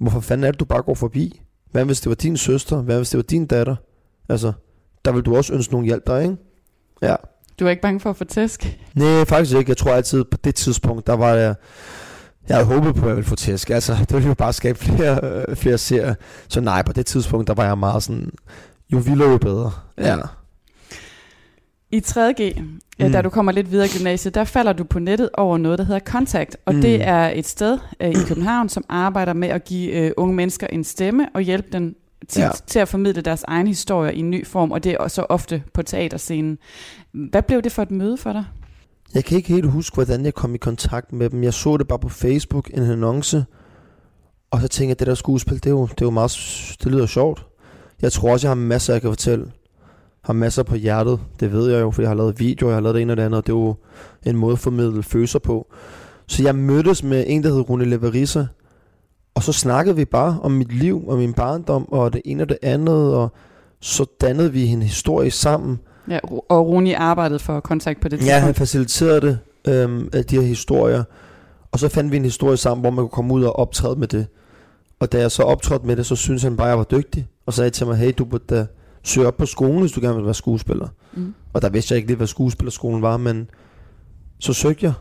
[0.00, 1.42] hvorfor fanden er det, du bare går forbi?
[1.70, 2.76] Hvad hvis det var din søster?
[2.82, 3.76] Hvad hvis det var din datter?
[4.28, 4.52] Altså,
[5.04, 6.36] der vil du også ønske nogen hjælp dig, ikke?
[7.02, 7.16] Ja.
[7.60, 8.78] Du er ikke bange for at få tæsk?
[8.94, 9.70] Nej, faktisk ikke.
[9.70, 11.54] Jeg tror altid, på det tidspunkt, der var jeg...
[12.48, 13.70] Jeg havde håbet på, at jeg ville få tæsk.
[13.70, 16.14] Altså, det ville jo bare skabe flere, øh, flere serier.
[16.48, 18.30] Så nej, på det tidspunkt, der var jeg meget sådan...
[18.92, 19.72] Jo vildere, jo bedre.
[19.98, 20.16] Ja.
[21.90, 22.62] I 3.G,
[23.00, 23.12] mm.
[23.12, 25.84] da du kommer lidt videre i gymnasiet, der falder du på nettet over noget, der
[25.84, 26.56] hedder Kontakt.
[26.66, 26.80] Og mm.
[26.80, 30.66] det er et sted øh, i København, som arbejder med at give øh, unge mennesker
[30.66, 31.96] en stemme og hjælpe dem
[32.28, 32.50] til, ja.
[32.66, 35.62] til at formidle deres egen historie i en ny form, og det er så ofte
[35.74, 36.58] på teaterscenen.
[37.12, 38.44] Hvad blev det for et møde for dig?
[39.14, 41.42] Jeg kan ikke helt huske, hvordan jeg kom i kontakt med dem.
[41.42, 43.44] Jeg så det bare på Facebook, en annonce,
[44.50, 46.32] og så tænkte jeg, at det der skuespil, det er jo, det er jo meget,
[46.84, 47.46] det lyder sjovt.
[48.02, 49.52] Jeg tror også, jeg har masser, jeg kan fortælle
[50.28, 51.20] har masser på hjertet.
[51.40, 53.16] Det ved jeg jo, for jeg har lavet videoer, jeg har lavet det ene og
[53.16, 53.74] det andet, og det er jo
[54.26, 55.66] en måde at formidle følelser på.
[56.26, 58.46] Så jeg mødtes med en, der hed Rune Leverisa,
[59.34, 62.48] og så snakkede vi bare om mit liv og min barndom, og det ene og
[62.48, 63.32] det andet, og
[63.80, 65.80] så dannede vi en historie sammen.
[66.10, 66.18] Ja,
[66.48, 68.34] og Rune arbejdede for kontakt på det tidspunkt.
[68.34, 69.38] Ja, han faciliterede det,
[69.74, 71.04] øhm, af de her historier.
[71.72, 74.08] Og så fandt vi en historie sammen, hvor man kunne komme ud og optræde med
[74.08, 74.26] det.
[75.00, 77.28] Og da jeg så optrådte med det, så syntes han bare, at jeg var dygtig.
[77.46, 78.66] Og så sagde til mig, hey, du burde
[79.02, 80.88] søge op på skolen, hvis du gerne vil være skuespiller.
[81.12, 81.34] Mm.
[81.52, 83.50] Og der vidste jeg ikke lidt, hvad skuespillerskolen var, men
[84.38, 84.92] så søgte jeg,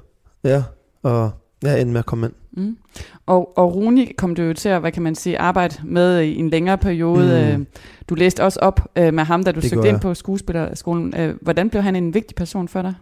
[0.44, 0.64] ja,
[1.04, 1.32] og
[1.64, 2.34] jeg endte med at komme ind.
[2.52, 2.78] Mm.
[3.26, 6.36] Og, og Rune kom du jo til at, hvad kan man sige, arbejde med i
[6.36, 7.54] en længere periode.
[7.56, 7.62] Mm.
[7.62, 7.66] Øh,
[8.10, 11.14] du læste også op øh, med ham, da du det søgte ind på skuespillerskolen.
[11.18, 12.94] Øh, hvordan blev han en vigtig person for dig?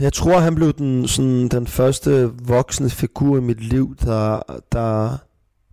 [0.00, 5.16] Jeg tror, han blev den, sådan, den første voksne figur i mit liv, der, der,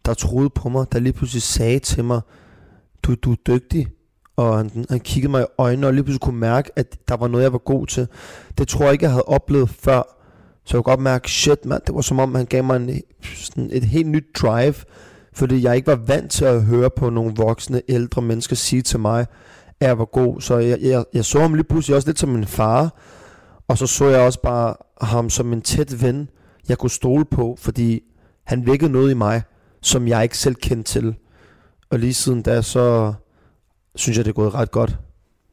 [0.06, 2.22] der troede på mig, der lige pludselig sagde til mig,
[3.04, 3.88] du, du er dygtig.
[4.36, 7.28] Og han, han kiggede mig i øjnene og lige pludselig kunne mærke, at der var
[7.28, 8.08] noget, jeg var god til.
[8.58, 10.19] Det tror jeg ikke, jeg havde oplevet før.
[10.70, 13.02] Så jeg kunne godt mærke, shit mand, det var som om, han gav mig en,
[13.36, 14.76] sådan et helt nyt drive.
[15.34, 19.00] Fordi jeg ikke var vant til at høre på nogle voksne, ældre mennesker sige til
[19.00, 19.26] mig,
[19.80, 20.42] at jeg var god.
[20.42, 22.94] Så jeg, jeg, jeg så ham lige pludselig også lidt som en far.
[23.68, 26.30] Og så så jeg også bare ham som en tæt ven,
[26.70, 28.04] jeg kunne stole på, fordi
[28.44, 29.42] han vækkede noget i mig,
[29.82, 31.16] som jeg ikke selv kendte til.
[31.90, 33.14] Og lige siden da, så
[33.96, 34.98] synes jeg, det er gået ret godt.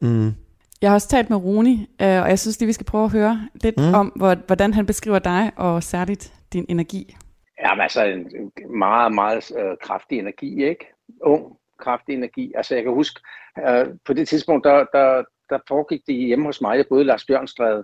[0.01, 0.33] Mm.
[0.81, 3.11] Jeg har også talt med Rune, øh, og jeg synes lige, vi skal prøve at
[3.11, 3.93] høre lidt mm.
[3.93, 4.07] om,
[4.47, 7.15] hvordan han beskriver dig, og særligt din energi.
[7.63, 10.85] Jamen altså, en meget, meget øh, kraftig energi, ikke?
[11.21, 12.53] Ung, kraftig energi.
[12.55, 13.21] Altså, jeg kan huske,
[13.67, 17.07] øh, på det tidspunkt, der, der, der foregik det hjemme hos mig, jeg boede i
[17.07, 17.83] Lars Bjørnstræde,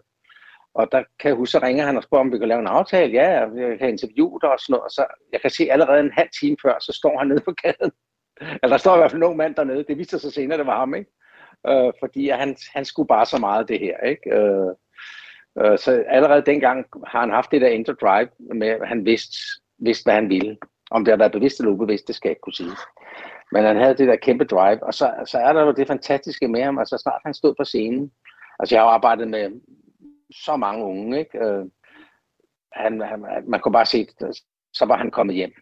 [0.75, 2.67] og der kan jeg huske, så ringer han og spørger, om vi kan lave en
[2.67, 3.13] aftale.
[3.13, 4.83] Ja, jeg kan interviewe dig og sådan noget.
[4.83, 7.53] Og så, jeg kan se allerede en halv time før, så står han nede på
[7.63, 7.91] gaden
[8.63, 9.85] eller der står i hvert fald en ung mand dernede.
[9.87, 11.11] Det viste sig senere, det var ham, ikke?
[11.67, 14.35] Øh, fordi han, han skulle bare så meget det her, ikke?
[14.35, 14.71] Øh,
[15.59, 19.37] øh, så allerede dengang har han haft det der indre drive med, at han vidste,
[19.77, 20.57] vidste, hvad han ville.
[20.91, 22.77] Om det har været bevidst eller ubevidst, det skal jeg ikke kunne sige.
[23.51, 26.47] Men han havde det der kæmpe drive, og så, så er der jo det fantastiske
[26.47, 28.11] med ham, altså snart han stod på scenen.
[28.59, 29.61] Altså jeg har jo arbejdet med
[30.31, 31.37] så mange unge, ikke?
[31.37, 31.65] Øh,
[32.71, 34.07] han, han, man kunne bare se,
[34.73, 35.53] så var han kommet hjem.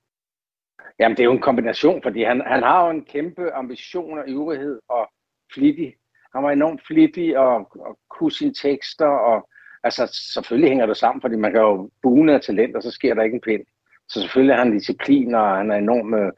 [1.00, 4.30] Jamen, det er jo en kombination, fordi han, han har jo en kæmpe ambition og
[4.30, 5.12] ivrighed og
[5.54, 5.96] flittig.
[6.36, 9.50] Han var enormt flittig og, og kunne sine tekster, og
[9.84, 13.14] altså selvfølgelig hænger det sammen, fordi man kan jo bune af talent, og så sker
[13.14, 13.64] der ikke en pind.
[14.10, 16.32] Så selvfølgelig har han disciplin, og han er enormt øh,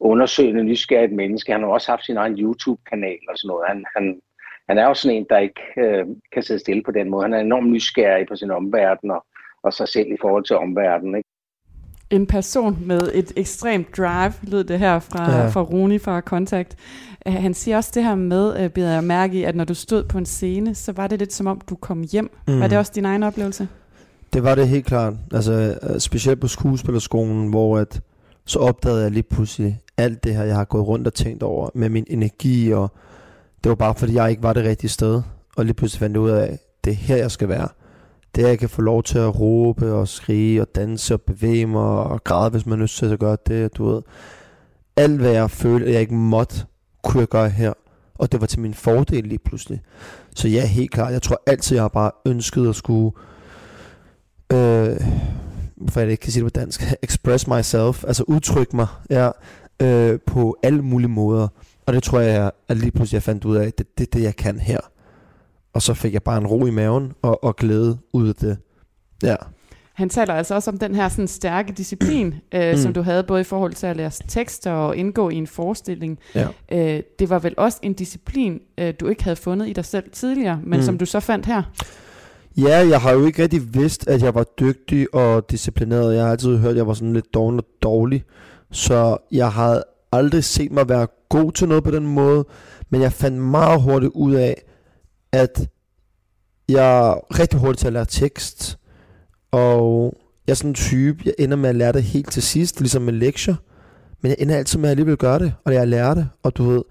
[0.00, 1.52] undersøgende, nysgerrigt menneske.
[1.52, 3.68] Han har også haft sin egen YouTube-kanal og sådan noget.
[3.68, 4.20] Han, han,
[4.68, 7.22] han er jo sådan en, der ikke øh, kan sidde stille på den måde.
[7.22, 9.26] Han er enormt nysgerrig på sin omverden og,
[9.62, 11.14] og sig selv i forhold til omverdenen.
[11.14, 11.28] Ikke?
[12.10, 15.48] En person med et ekstremt drive, lød det her fra, ja.
[15.48, 16.76] fra Rune fra Kontakt.
[17.26, 20.04] Uh, han siger også det her med, uh, jeg mærke i, at når du stod
[20.04, 22.30] på en scene, så var det lidt som om, du kom hjem.
[22.48, 22.60] Mm.
[22.60, 23.68] Var det også din egen oplevelse?
[24.32, 25.14] Det var det helt klart.
[25.32, 28.00] Altså, øh, specielt på skuespillerskolen, hvor at,
[28.46, 31.70] så opdagede jeg lige pludselig alt det her, jeg har gået rundt og tænkt over
[31.74, 32.92] med min energi, og
[33.64, 35.22] det var bare fordi, jeg ikke var det rigtige sted.
[35.56, 37.68] Og lige pludselig fandt jeg ud af, det er her, jeg skal være.
[38.34, 41.66] Det at jeg kan få lov til at råbe og skrige og danse og bevæge
[41.66, 44.02] mig og græde, hvis man har lyst til at gøre det, du ved.
[44.96, 46.64] Alt, hvad jeg følte, at jeg ikke måtte,
[47.02, 47.72] kunne jeg gøre her.
[48.14, 49.80] Og det var til min fordel lige pludselig.
[50.34, 51.12] Så ja, helt klart.
[51.12, 53.16] Jeg tror altid, jeg har bare ønsket at skulle...
[54.52, 55.00] Øh,
[55.76, 59.30] hvorfor jeg ikke kan sige det på dansk, express myself, altså udtrykke mig ja,
[59.82, 61.48] øh, på alle mulige måder.
[61.86, 64.12] Og det tror jeg, at lige pludselig jeg fandt ud af, at det er det,
[64.14, 64.80] det, jeg kan her.
[65.74, 68.58] Og så fik jeg bare en ro i maven og, og glæde ud af det.
[69.22, 69.36] Ja.
[69.94, 72.76] Han taler altså også om den her sådan stærke disciplin, øh, mm.
[72.76, 76.18] som du havde både i forhold til at lære tekster og indgå i en forestilling.
[76.34, 76.48] Ja.
[76.72, 80.10] Øh, det var vel også en disciplin, øh, du ikke havde fundet i dig selv
[80.12, 80.84] tidligere, men mm.
[80.84, 81.62] som du så fandt her.
[82.56, 86.14] Ja, jeg har jo ikke rigtig vidst, at jeg var dygtig og disciplineret.
[86.14, 88.24] Jeg har altid hørt, at jeg var sådan lidt dårlig og dårlig.
[88.70, 92.44] Så jeg havde aldrig set mig være god til noget på den måde.
[92.90, 94.62] Men jeg fandt meget hurtigt ud af,
[95.34, 95.68] at
[96.68, 98.78] jeg er rigtig hurtigt til at lære tekst.
[99.52, 100.14] Og
[100.46, 103.02] jeg er sådan en type, jeg ender med at lære det helt til sidst, ligesom
[103.02, 103.54] med lektier.
[104.22, 106.28] Men jeg ender altid med at alligevel gøre det, og jeg lærer det.
[106.42, 106.82] Og du ved,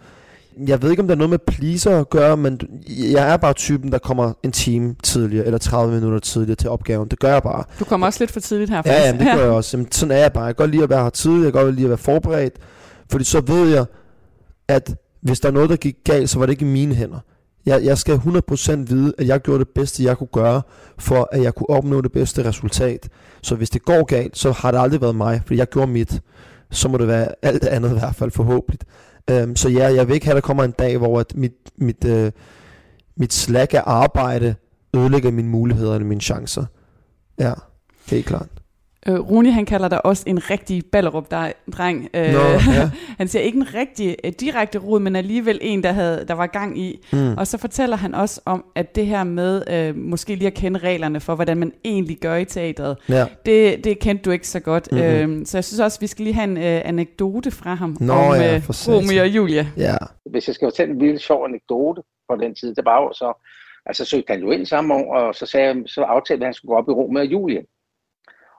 [0.67, 3.53] jeg ved ikke, om der er noget med pleaser at gøre, men jeg er bare
[3.53, 7.08] typen, der kommer en time tidligere, eller 30 minutter tidligere til opgaven.
[7.08, 7.63] Det gør jeg bare.
[7.79, 8.93] Du kommer også lidt for tidligt her, faktisk.
[8.93, 9.77] Ja, jamen, det gør jeg også.
[9.77, 10.43] Jamen, sådan er jeg bare.
[10.43, 12.53] Jeg kan godt lide at være her tidligt, jeg kan godt lide at være forberedt.
[13.12, 13.86] Fordi så ved jeg,
[14.67, 17.19] at hvis der er noget, der gik galt, så var det ikke i mine hænder.
[17.65, 20.62] Jeg, jeg skal 100% vide, at jeg gjorde det bedste, jeg kunne gøre,
[20.99, 23.10] for at jeg kunne opnå det bedste resultat.
[23.41, 26.21] Så hvis det går galt, så har det aldrig været mig, fordi jeg gjorde mit.
[26.71, 28.80] Så må det være alt andet i hvert fald forhåbentlig.
[29.32, 31.34] Um, øhm, så ja, jeg vil ikke have, at der kommer en dag, hvor at
[31.36, 32.32] mit, mit, uh,
[33.17, 34.56] mit slag af arbejde
[34.95, 36.65] ødelægger mine muligheder eller mine chancer.
[37.39, 37.54] Ja,
[38.10, 38.62] helt klart.
[39.07, 42.09] Øh, Rune, han kalder dig også en rigtig Ballerup-dreng.
[42.13, 42.89] Øh, Nå, ja.
[43.19, 46.47] han siger ikke en rigtig uh, direkte rod, men alligevel en, der, havde, der var
[46.47, 47.05] gang i.
[47.13, 47.33] Mm.
[47.37, 50.79] Og så fortæller han også om, at det her med uh, måske lige at kende
[50.79, 53.25] reglerne for, hvordan man egentlig gør i teatret, ja.
[53.45, 54.91] det, det kendte du ikke så godt.
[54.91, 55.39] Mm-hmm.
[55.39, 58.13] Uh, så jeg synes også, vi skal lige have en uh, anekdote fra ham Nå,
[58.13, 59.67] om ja, uh, Romeo og Julie.
[59.77, 59.95] Ja.
[60.31, 63.47] Hvis jeg skal fortælle en lille sjov anekdote fra den tid, det var jo så,
[63.85, 66.69] altså søgte han jo ind samme år, og så, sagde, så aftalte at han skulle
[66.69, 67.63] gå op i Romeo og Julie.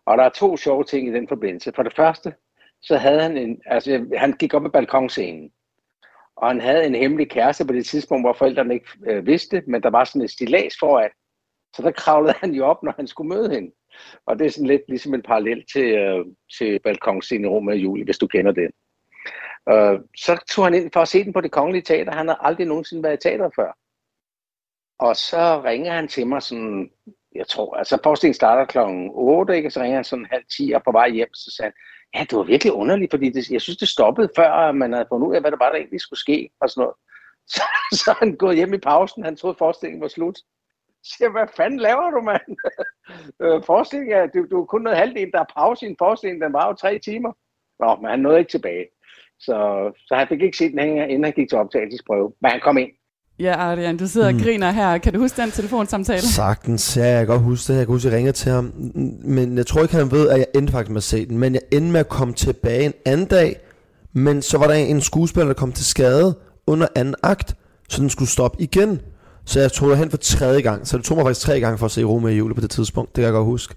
[0.07, 1.73] Og der er to sjove ting i den forbindelse.
[1.77, 2.35] For det første,
[2.83, 5.53] så havde han en, altså han gik op på balkonscenen,
[6.37, 9.83] og han havde en hemmelig kæreste på det tidspunkt, hvor forældrene ikke øh, vidste, men
[9.83, 11.11] der var sådan et stilas foran.
[11.77, 13.73] Så der kravlede han jo op, når han skulle møde hende.
[14.27, 16.27] Og det er sådan lidt ligesom en parallel til, øh,
[16.59, 18.71] til balkonscenen i Rom og Juli, hvis du kender det.
[19.69, 22.13] Øh, så tog han ind for at se den på det kongelige teater.
[22.13, 23.79] Han har aldrig nogensinde været i teater før.
[24.99, 26.91] Og så ringer han til mig sådan
[27.35, 29.71] jeg tror, altså forestillingen starter klokken 8, ikke?
[29.71, 31.73] så ringer han sådan halv 10 og på vej hjem, så sagde
[32.15, 35.07] han, ja, det var virkelig underligt, fordi det, jeg synes, det stoppede før, man havde
[35.09, 36.95] fundet ud af, hvad der var, der egentlig skulle ske, og sådan noget.
[37.55, 40.37] Så, så han gået hjem i pausen, han troede, forestillingen var slut.
[41.03, 42.57] Så siger hvad fanden laver du, mand?
[43.43, 46.43] øh, forestillingen er, du, du er kun noget halvdelen, der er pause i en forestilling,
[46.43, 47.33] den var jo tre timer.
[47.81, 48.87] Nå, men han nåede ikke tilbage.
[49.41, 49.57] Så,
[49.97, 52.33] så han fik ikke set den hænger, inden han gik til optagelsesprøve.
[52.41, 52.91] Men han kom ind.
[53.39, 54.37] Ja, Adrian, du sidder mm.
[54.39, 54.99] og griner her.
[54.99, 56.21] Kan du huske den telefonsamtale?
[56.23, 57.79] Sagtens, ja, jeg kan godt huske det.
[57.79, 58.73] Jeg kan huske, at jeg ringede til ham.
[59.25, 61.39] Men jeg tror ikke, han ved, at jeg endte faktisk med at se den.
[61.39, 63.61] Men jeg endte med at komme tilbage en anden dag.
[64.13, 67.57] Men så var der en skuespiller, der kom til skade under anden akt.
[67.89, 69.01] Så den skulle stoppe igen.
[69.45, 70.87] Så jeg tog hen for tredje gang.
[70.87, 72.71] Så det tog mig faktisk tre gange for at se Rome i jule på det
[72.71, 73.17] tidspunkt.
[73.17, 73.75] Det kan jeg godt huske.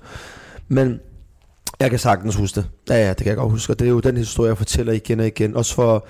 [0.68, 1.00] Men
[1.80, 2.70] jeg kan sagtens huske det.
[2.90, 3.74] Ja, ja, det kan jeg godt huske.
[3.74, 5.56] Og det er jo den historie, jeg fortæller igen og igen.
[5.56, 6.08] Også for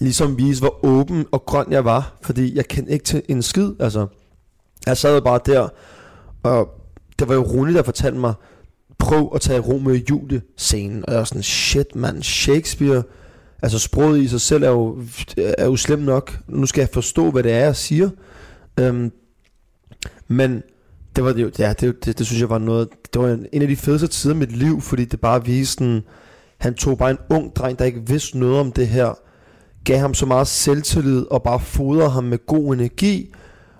[0.00, 3.72] ligesom vise, hvor åben og grøn jeg var, fordi jeg kendte ikke til en skid,
[3.80, 4.06] altså.
[4.86, 5.68] Jeg sad jo bare der,
[6.42, 6.68] og
[7.18, 8.34] det var jo Rune, der fortalte mig,
[8.98, 13.02] prøv at tage Romeo og Julie scenen, og jeg var sådan, shit man, Shakespeare,
[13.62, 15.02] altså sproget i sig selv er jo,
[15.36, 18.10] er jo slemt nok, nu skal jeg forstå, hvad det er, jeg siger,
[18.80, 19.12] øhm,
[20.28, 20.62] men
[21.16, 23.62] det var det jo, ja, det, det, det synes jeg var noget, det var en
[23.62, 26.02] af de fedeste tider i mit liv, fordi det bare viste sådan,
[26.58, 29.14] han tog bare en ung dreng, der ikke vidste noget om det her,
[29.84, 33.32] gav ham så meget selvtillid og bare fodrede ham med god energi,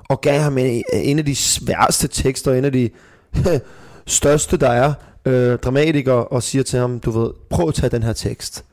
[0.08, 2.90] og gav ham en, en af de sværeste tekster, en af de
[4.06, 4.92] største, der er,
[5.24, 8.64] øh, dramatiker, og siger til ham, du ved, prøv at tage den her tekst.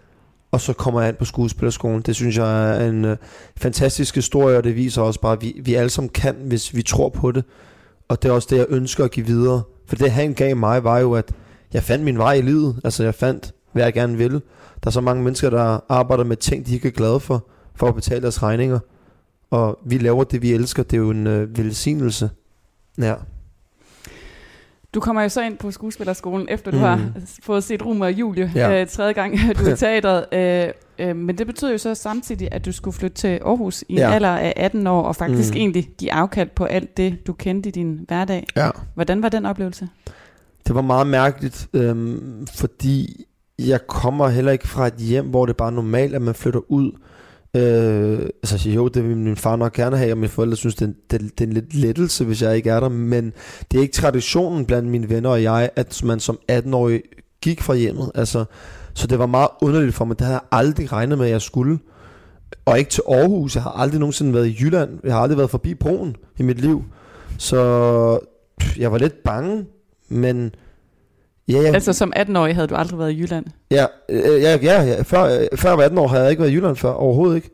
[0.51, 2.01] Og så kommer jeg ind på skuespillerskolen.
[2.01, 3.17] Det synes jeg er en øh,
[3.57, 6.81] fantastisk historie, og det viser også bare, at vi, vi alle sammen kan, hvis vi
[6.81, 7.43] tror på det.
[8.07, 9.61] Og det er også det, jeg ønsker at give videre.
[9.87, 11.31] For det han gav mig, var jo, at
[11.73, 12.79] jeg fandt min vej i livet.
[12.83, 14.41] Altså jeg fandt, hvad jeg gerne ville.
[14.83, 17.87] Der er så mange mennesker, der arbejder med ting, de ikke er glade for, for
[17.87, 18.79] at betale deres regninger.
[19.51, 20.83] Og vi laver det, vi elsker.
[20.83, 22.29] Det er jo en øh, velsignelse.
[22.97, 23.15] Ja.
[24.93, 26.83] Du kommer jo så ind på skuespillerskolen, efter du mm.
[26.83, 27.11] har
[27.43, 28.81] fået set Rumer og Julie ja.
[28.81, 30.25] øh, tredje gang, du er i teatret.
[30.31, 33.95] Øh, øh, men det betyder jo så samtidig, at du skulle flytte til Aarhus i
[33.95, 34.07] ja.
[34.07, 35.57] en alder af 18 år, og faktisk mm.
[35.57, 38.47] egentlig give afkald på alt det, du kendte i din hverdag.
[38.55, 38.69] Ja.
[38.93, 39.87] Hvordan var den oplevelse?
[40.67, 42.17] Det var meget mærkeligt, øh,
[42.55, 43.25] fordi
[43.60, 46.72] jeg kommer heller ikke fra et hjem, hvor det er bare normalt, at man flytter
[46.72, 46.91] ud.
[47.56, 50.88] Øh, altså jo, det vil min far nok gerne have, og mine forældre synes, det
[50.88, 53.34] er, det, det er en lidt lettelse, hvis jeg ikke er der, men
[53.72, 57.02] det er ikke traditionen blandt mine venner og jeg, at man som 18-årig
[57.41, 58.12] gik fra hjemmet.
[58.15, 58.46] Altså,
[58.93, 60.20] så det var meget underligt for mig.
[60.20, 61.80] Det havde jeg aldrig regnet med, at jeg skulle.
[62.65, 63.56] Og ikke til Aarhus.
[63.56, 65.00] Jeg har aldrig nogensinde været i Jylland.
[65.04, 66.84] Jeg har aldrig været forbi broen i mit liv.
[67.38, 68.20] Så
[68.78, 69.65] jeg var lidt bange,
[70.10, 70.52] men
[71.47, 71.73] Ja, ja.
[71.73, 73.45] Altså som 18-årig havde du aldrig været i Jylland?
[73.71, 75.01] Ja, øh, ja, ja, ja.
[75.01, 77.36] Før, øh, før jeg var 18 år havde jeg ikke været i Jylland før, overhovedet
[77.36, 77.49] ikke.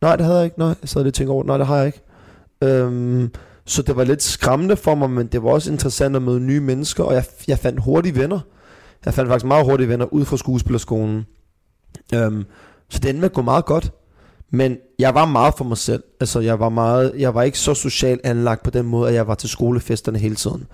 [0.00, 0.58] Nej, det havde jeg ikke.
[0.58, 2.00] Nej, jeg sad lidt og tænkte over, nej, det har jeg ikke.
[2.62, 3.30] Øhm,
[3.66, 6.60] så det var lidt skræmmende for mig, men det var også interessant at møde nye
[6.60, 8.40] mennesker, og jeg, jeg fandt hurtige venner.
[9.04, 11.26] Jeg fandt faktisk meget hurtige venner ud fra skuespillerskolen.
[12.14, 12.44] Øhm,
[12.88, 13.92] så det endte med at gå meget godt.
[14.50, 16.02] Men jeg var meget for mig selv.
[16.20, 19.26] Altså, jeg var, meget, jeg var ikke så socialt anlagt på den måde, at jeg
[19.26, 20.66] var til skolefesterne hele tiden.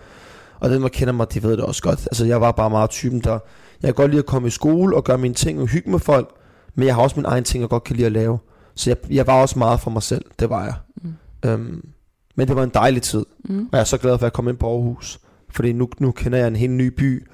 [0.64, 2.00] Og den, der kender mig, de ved det også godt.
[2.00, 3.38] Altså, jeg var bare meget typen, der...
[3.83, 5.98] Jeg kan godt lide at komme i skole og gøre mine ting og hygge med
[5.98, 6.31] folk,
[6.74, 8.38] men jeg har også min egen ting, jeg godt kan lide at lave.
[8.74, 10.74] Så jeg, jeg var også meget for mig selv, det var jeg.
[11.03, 11.14] Mm.
[11.44, 11.88] Øhm,
[12.35, 13.59] men det var en dejlig tid, mm.
[13.59, 15.20] og jeg er så glad for, at jeg kom ind på Aarhus.
[15.50, 17.27] Fordi nu, nu kender jeg en helt ny by,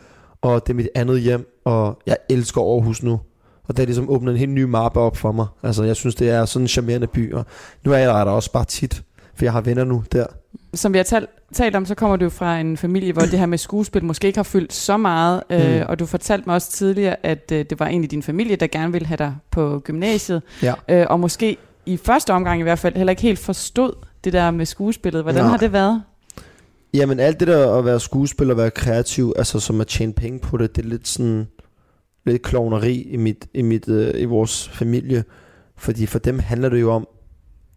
[0.43, 3.21] og det er mit andet hjem, og jeg elsker Aarhus nu.
[3.69, 5.47] Og det er ligesom åbnet en helt ny mappe op for mig.
[5.63, 7.47] Altså, jeg synes, det er sådan en charmerende by, og
[7.85, 9.03] nu er jeg der også bare tit,
[9.35, 10.27] for jeg har venner nu der.
[10.75, 13.47] Som vi har talt, talt om, så kommer du fra en familie, hvor det her
[13.47, 15.83] med skuespil måske ikke har fyldt så meget, øh, mm.
[15.89, 18.93] og du fortalte mig også tidligere, at øh, det var egentlig din familie, der gerne
[18.93, 20.75] ville have dig på gymnasiet, ja.
[20.89, 23.93] øh, og måske i første omgang i hvert fald heller ikke helt forstod
[24.25, 25.23] det der med skuespillet.
[25.23, 25.51] Hvordan Nej.
[25.51, 26.03] har det været?
[26.95, 30.39] Jamen alt det der at være skuespiller og være kreativ, altså som at tjene penge
[30.39, 31.47] på det, det er lidt sådan
[32.27, 35.25] lidt klovneri i, mit, i, mit, øh, i vores familie.
[35.77, 37.09] Fordi for dem handler det jo om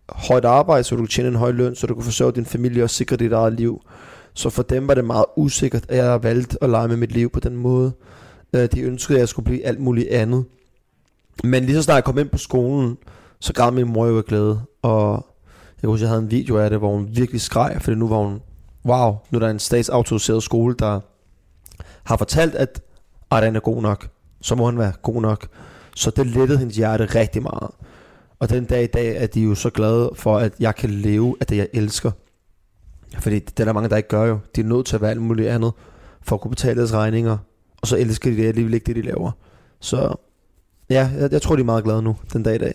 [0.09, 2.83] højt arbejde, så du kunne tjene en høj løn, så du kan forsørge din familie
[2.83, 3.81] og sikre dit eget liv.
[4.33, 7.29] Så for dem var det meget usikkert, at jeg valgte at lege med mit liv
[7.29, 7.91] på den måde.
[8.53, 10.45] Øh, de ønskede, at jeg skulle blive alt muligt andet.
[11.43, 12.97] Men lige så snart jeg kom ind på skolen,
[13.39, 14.61] så græd min mor jo af glæde.
[14.81, 15.25] Og
[15.81, 18.07] jeg kunne huske, jeg havde en video af det, hvor hun virkelig skreg, fordi nu
[18.07, 18.41] var hun,
[18.85, 20.99] wow, nu er der en statsautoriseret skole, der
[22.03, 22.81] har fortalt, at
[23.29, 24.07] Arden er god nok.
[24.41, 25.47] Så må han være god nok.
[25.95, 27.69] Så det lettede hendes hjerte rigtig meget.
[28.43, 31.35] Og den dag i dag er de jo så glade for, at jeg kan leve
[31.39, 32.11] af det, jeg elsker.
[33.19, 34.39] Fordi det er der mange, der ikke gør jo.
[34.55, 35.73] De er nødt til at være alt muligt andet,
[36.21, 37.37] for at kunne betale deres regninger.
[37.81, 39.31] Og så elsker de det alligevel ikke det, de laver.
[39.79, 40.15] Så
[40.89, 42.73] ja, jeg, jeg tror, de er meget glade nu, den dag i dag.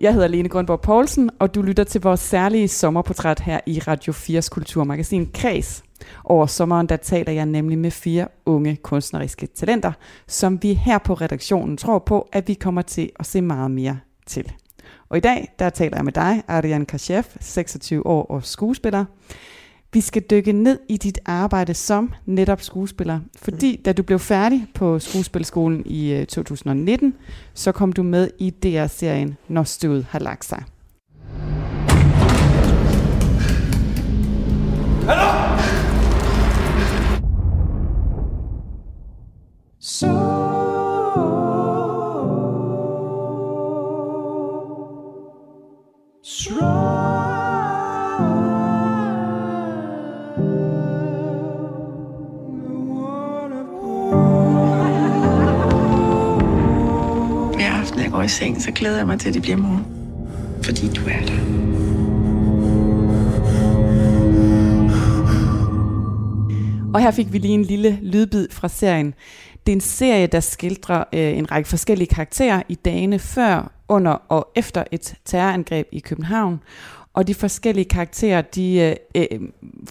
[0.00, 4.12] Jeg hedder Lene Grønborg Poulsen, og du lytter til vores særlige sommerportræt her i Radio
[4.12, 5.82] 4's kulturmagasin Kreds.
[6.24, 9.92] Over sommeren der taler jeg nemlig med fire unge kunstneriske talenter,
[10.26, 13.98] som vi her på redaktionen tror på, at vi kommer til at se meget mere
[14.26, 14.52] til.
[15.08, 19.04] Og i dag der taler jeg med dig, Ariane Kashev, 26 år og skuespiller.
[19.92, 24.66] Vi skal dykke ned i dit arbejde som netop skuespiller, fordi da du blev færdig
[24.74, 27.14] på skuespilskolen i 2019, øh,
[27.54, 30.64] så kom du med i DR-serien Når stødet har lagt sig.
[35.08, 35.41] Hallo!
[58.32, 59.86] Seng, så glæder jeg mig til, at det bliver morgen.
[60.62, 61.62] Fordi du er der.
[66.94, 69.14] Og her fik vi lige en lille lydbid fra serien.
[69.66, 74.10] Det er en serie, der skildrer øh, en række forskellige karakterer i dagene før, under
[74.10, 76.60] og efter et terrorangreb i København.
[77.14, 79.40] Og de forskellige karakterer, de øh, øh,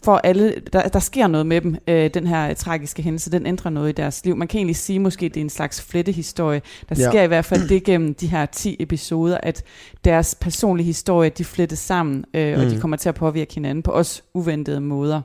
[0.04, 3.72] får alle, der, der sker noget med dem, øh, den her tragiske hændelse, den ændrer
[3.72, 4.36] noget i deres liv.
[4.38, 6.62] Man kan egentlig sige, måske det er en slags flettehistorie.
[6.90, 7.10] Der Ja.
[7.10, 9.64] sker i hvert fald det gennem de her 10 episoder, at
[10.06, 12.82] deres personlige historie, de flettes sammen, øh, og de Mm.
[12.82, 15.22] kommer til at påvirke hinanden på også uventede måder.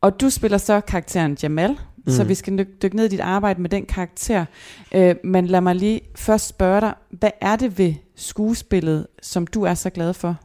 [0.00, 2.12] Og du spiller så karakteren Jamal, mm.
[2.12, 2.28] så Mm.
[2.28, 4.44] vi skal dyk- dykke ned i dit arbejde med den karakter.
[4.94, 9.62] Øh, men lad mig lige først spørge dig, hvad er det ved skuespillet, som du
[9.62, 10.36] er så glad for?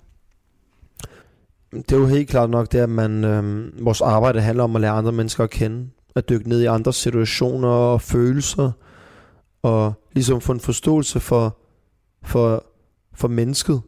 [1.71, 4.81] Det er jo helt klart nok det, at man, øhm, vores arbejde handler om at
[4.81, 5.89] lære andre mennesker at kende.
[6.15, 8.71] At dykke ned i andres situationer og følelser.
[9.63, 11.57] Og ligesom få en forståelse for,
[12.23, 12.65] for,
[13.13, 13.81] for mennesket.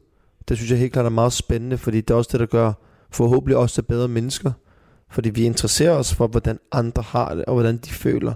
[0.50, 2.74] Det synes jeg helt klart er meget spændende, fordi det er også det, der gør
[3.12, 4.52] forhåbentlig også til bedre mennesker.
[5.10, 8.34] Fordi vi interesserer os for, hvordan andre har det, og hvordan de føler.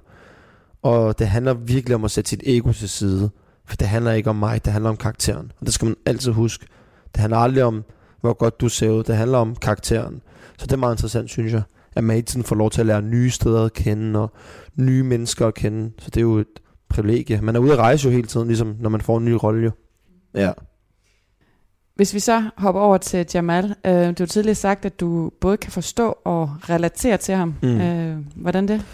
[0.82, 3.30] Og det handler virkelig om at sætte sit ego til side.
[3.66, 5.52] For det handler ikke om mig, det handler om karakteren.
[5.60, 6.66] Og det skal man altid huske.
[7.14, 7.84] Det handler aldrig om,
[8.26, 9.04] hvor godt du ser ud.
[9.04, 10.22] Det handler om karakteren.
[10.58, 11.62] Så det er meget interessant, synes jeg.
[11.96, 14.32] At man hele tiden får lov til at lære nye steder at kende, og
[14.76, 15.92] nye mennesker at kende.
[16.00, 16.60] Så det er jo et
[16.90, 17.42] privilegie.
[17.42, 19.64] Man er ude at rejse jo hele tiden, ligesom når man får en ny rolle
[19.64, 19.72] jo.
[20.36, 20.52] Ja.
[21.96, 25.58] Hvis vi så hopper over til Jamal, øh, du har tidligere sagt, at du både
[25.58, 27.56] kan forstå og relatere til ham.
[27.62, 27.82] Mm.
[27.82, 28.86] Øh, hvordan det?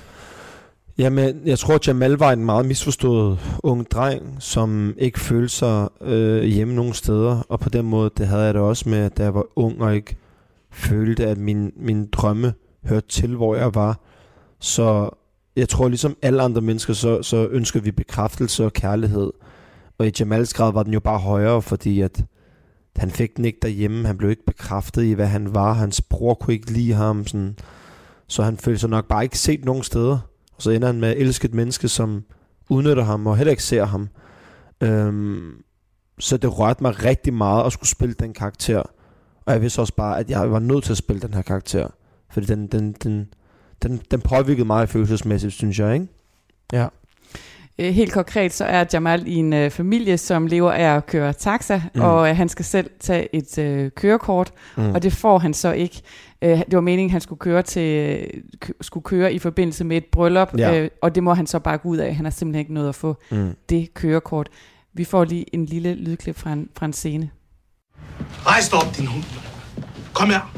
[0.98, 5.90] Jamen, jeg tror, at Jamal var en meget misforstået ung dreng, som ikke følte sig
[6.02, 7.46] øh, hjemme nogen steder.
[7.50, 9.96] Og på den måde, det havde jeg det også med, da jeg var ung og
[9.96, 10.16] ikke
[10.72, 12.54] følte, at min, min drømme
[12.86, 14.00] hørte til, hvor jeg var.
[14.60, 15.10] Så
[15.56, 19.32] jeg tror, ligesom alle andre mennesker, så, så ønsker vi bekræftelse og kærlighed.
[19.98, 22.26] Og i Jamals grad var den jo bare højere, fordi at
[22.96, 24.08] han fik den ikke derhjemme.
[24.08, 25.74] Han blev ikke bekræftet i, hvad han var.
[25.74, 27.28] Hans bror kunne ikke lide ham.
[27.28, 27.56] Sådan.
[28.28, 30.18] Så han følte sig nok bare ikke set nogen steder.
[30.62, 32.24] Og så ender han med at elske et menneske, som
[32.70, 34.10] udnytter ham og heller ikke ser ham.
[34.82, 35.64] Øhm,
[36.20, 38.84] så det rørte mig rigtig meget at skulle spille den karakter.
[39.46, 41.88] Og jeg vidste også bare, at jeg var nødt til at spille den her karakter.
[42.30, 43.34] Fordi den, den, den,
[43.84, 46.08] den, den påvirkede mig følelsesmæssigt, synes jeg, ikke?
[46.74, 46.88] Ja.
[47.82, 51.34] Øh, helt konkret så er Jamal i en øh, familie, som lever af at køre
[51.34, 52.02] taxa, Mm.
[52.02, 54.92] og øh, han skal selv tage et øh, kørekort, Mm.
[54.92, 56.02] og det får han så ikke.
[56.42, 58.28] Øh, det var meningen, at han skulle køre, til, øh,
[58.60, 60.80] kø- skulle køre i forbindelse med et bryllup, Ja.
[60.80, 62.16] øh, og det må han så bare gå ud af.
[62.16, 63.56] Han har simpelthen ikke nået at få Mm.
[63.70, 64.50] det kørekort.
[64.94, 67.30] Vi får lige en lille lydklip fra en, fra en scene.
[68.46, 69.24] Rejs dig op, din hund.
[70.14, 70.52] Kom her.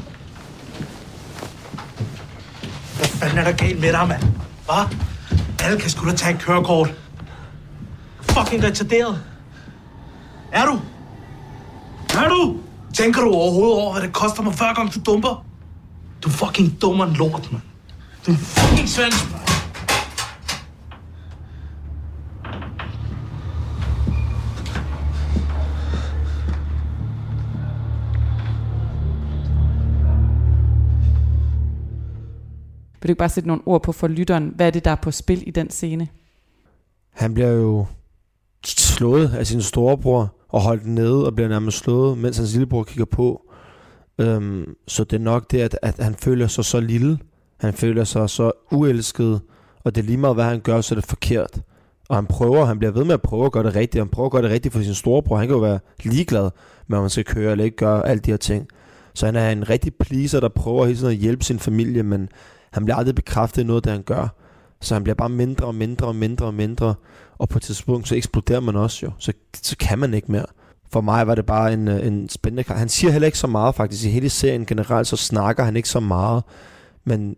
[2.96, 4.22] Hvad fanden er der galt med dig, mand?
[4.64, 4.96] Hvad?
[5.64, 6.94] Alle kan sgu da tage et kørekort.
[8.34, 9.24] Fucking retarderet.
[10.52, 10.80] Er du?
[12.14, 12.56] Er du?
[12.94, 15.46] Tænker du overhovedet over, hvad det koster mig, hver gang du dumper?
[16.22, 17.62] Du er fucking dummer en lort, mand.
[18.26, 19.40] Du er fucking svans, mand.
[33.00, 34.52] Vil du ikke bare sætte nogle ord på for lytteren?
[34.56, 36.08] Hvad er det, der er på spil i den scene?
[37.12, 37.86] Han bliver jo
[38.68, 43.04] slået af sin storebror og holdt nede og bliver nærmest slået, mens hans lillebror kigger
[43.04, 43.42] på.
[44.18, 47.18] Øhm, så det er nok det, at, at han føler sig så lille.
[47.60, 49.40] Han føler sig så uelsket,
[49.84, 51.60] og det er lige meget, hvad han gør, så er det forkert.
[52.08, 54.00] Og han prøver, han bliver ved med at prøve at gøre det rigtigt.
[54.00, 55.36] Han prøver at gøre det rigtigt for sin storebror.
[55.36, 56.50] Han kan jo være ligeglad
[56.86, 58.68] med, om han skal køre eller ikke gøre alle de her ting.
[59.14, 62.28] Så han er en rigtig pleaser, der prøver hele tiden at hjælpe sin familie, men
[62.72, 64.28] han bliver aldrig bekræftet i noget, det han gør.
[64.80, 66.94] Så han bliver bare mindre og mindre og mindre og mindre.
[67.38, 69.12] Og på et tidspunkt, så eksploderer man også jo.
[69.18, 69.32] Så,
[69.62, 70.46] så kan man ikke mere.
[70.92, 72.78] For mig var det bare en, øh, en spændende kamp.
[72.78, 74.04] Han siger heller ikke så meget faktisk.
[74.04, 76.42] I hele serien generelt, så snakker han ikke så meget.
[77.04, 77.36] Men,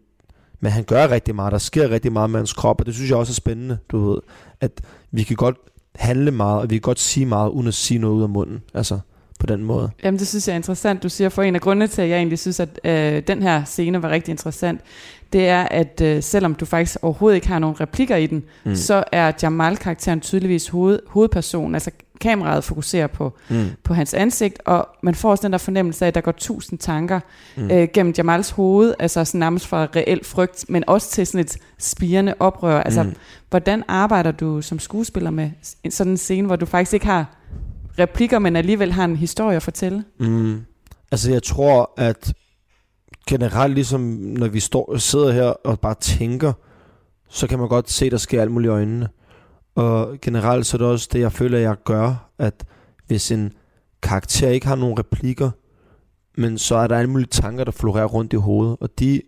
[0.60, 1.52] men han gør rigtig meget.
[1.52, 2.80] Der sker rigtig meget med hans krop.
[2.80, 4.18] Og det synes jeg også er spændende, du ved.
[4.60, 4.80] At
[5.10, 5.56] vi kan godt
[5.94, 8.62] handle meget, og vi kan godt sige meget, uden at sige noget ud af munden.
[8.74, 8.98] Altså,
[9.40, 9.90] på den måde.
[10.04, 11.02] Jamen, det synes jeg er interessant.
[11.02, 13.64] Du siger, for en af grundene til, at jeg egentlig synes, at øh, den her
[13.64, 14.80] scene var rigtig interessant,
[15.32, 18.74] det er, at øh, selvom du faktisk overhovedet ikke har nogen replikker i den, Mm.
[18.76, 21.74] så er Jamal-karakteren tydeligvis hoved, hovedpersonen.
[21.74, 23.64] Altså kameraet fokuserer på, Mm.
[23.84, 26.78] på hans ansigt, og man får også den der fornemmelse af, at der går tusind
[26.78, 27.20] tanker
[27.56, 27.70] Mm.
[27.70, 31.56] øh, gennem Jamals hoved, altså sådan nærmest fra reel frygt, men også til sådan et
[31.78, 32.80] spirende oprør.
[32.82, 33.14] Altså, Mm.
[33.50, 35.50] hvordan arbejder du som skuespiller med
[35.90, 37.26] sådan en scene, hvor du faktisk ikke har
[37.98, 40.04] replikker, men alligevel har en historie at fortælle?
[40.20, 40.60] Mm.
[41.12, 42.34] Altså jeg tror, at
[43.28, 46.52] generelt ligesom når vi står, sidder her og bare tænker,
[47.28, 49.08] så kan man godt se, der sker alt muligt i øjnene.
[49.74, 52.64] Og generelt så er det også det, jeg føler, jeg gør, at
[53.06, 53.52] hvis en
[54.02, 55.50] karakter ikke har nogen replikker,
[56.38, 59.22] men så er der alle mulige tanker, der florerer rundt i hovedet, og de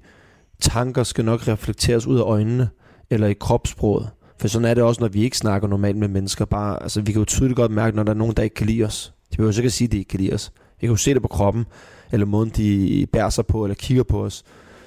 [0.60, 2.68] tanker skal nok reflekteres ud af øjnene,
[3.10, 4.10] eller i kropssproget.
[4.40, 6.44] For sådan er det også, når vi ikke snakker normalt med mennesker.
[6.44, 8.66] Bare, altså, vi kan jo tydeligt godt mærke, når der er nogen, der ikke kan
[8.66, 9.12] lide os.
[9.32, 10.52] De behøver jo ikke at sige, at de ikke kan lide os.
[10.80, 11.66] Vi kan jo se det på kroppen,
[12.12, 14.44] eller måden, de bærer sig på, eller kigger på os.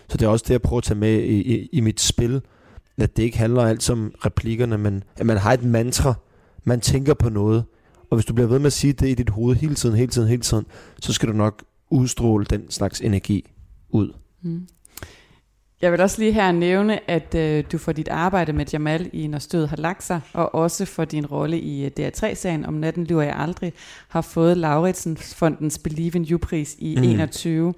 [0.07, 2.41] Så det er også det, jeg prøver at tage med i, i, i mit spil,
[2.97, 6.13] at det ikke handler alt om replikkerne, men at man har et mantra,
[6.63, 7.63] man tænker på noget,
[8.09, 10.11] og hvis du bliver ved med at sige det i dit hoved hele tiden, hele
[10.11, 10.65] tiden, hele tiden,
[11.01, 13.51] så skal du nok udstråle den slags energi
[13.89, 14.13] ud.
[14.41, 14.67] Mm.
[15.81, 19.27] Jeg vil også lige her nævne, at øh, du for dit arbejde med Jamal i
[19.27, 23.03] Når Stød har lagt sig, og også for din rolle i øh, DR3-sagen Om natten
[23.03, 23.73] lyver jeg aldrig,
[24.07, 27.03] har fået Lauritsen Fondens Believe in You-pris i mm.
[27.03, 27.73] 21.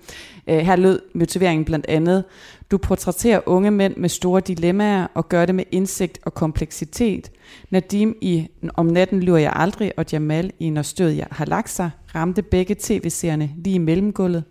[0.48, 2.24] Øh, her lød motiveringen blandt andet,
[2.72, 7.32] du portrætterer unge mænd med store dilemmaer og gør det med indsigt og kompleksitet.
[7.70, 11.70] Nadim i Om natten lyver jeg aldrig og Jamal i Når Stød jeg har lagt
[11.70, 14.44] sig ramte begge tv-seerne lige i mellemgulvet.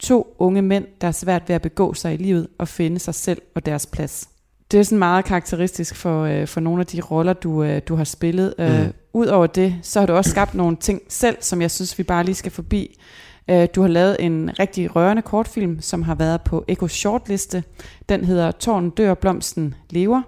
[0.00, 3.14] To unge mænd, der er svært ved at begå sig i livet og finde sig
[3.14, 4.28] selv og deres plads.
[4.70, 7.94] Det er sådan meget karakteristisk for, øh, for nogle af de roller, du, øh, du
[7.94, 8.54] har spillet.
[8.58, 8.92] Øh, mm.
[9.12, 12.24] Udover det, så har du også skabt nogle ting selv, som jeg synes, vi bare
[12.24, 13.00] lige skal forbi.
[13.48, 17.64] Øh, du har lavet en rigtig rørende kortfilm, som har været på Eko Shortliste.
[18.08, 20.22] Den hedder Tårn dør, blomsten lever.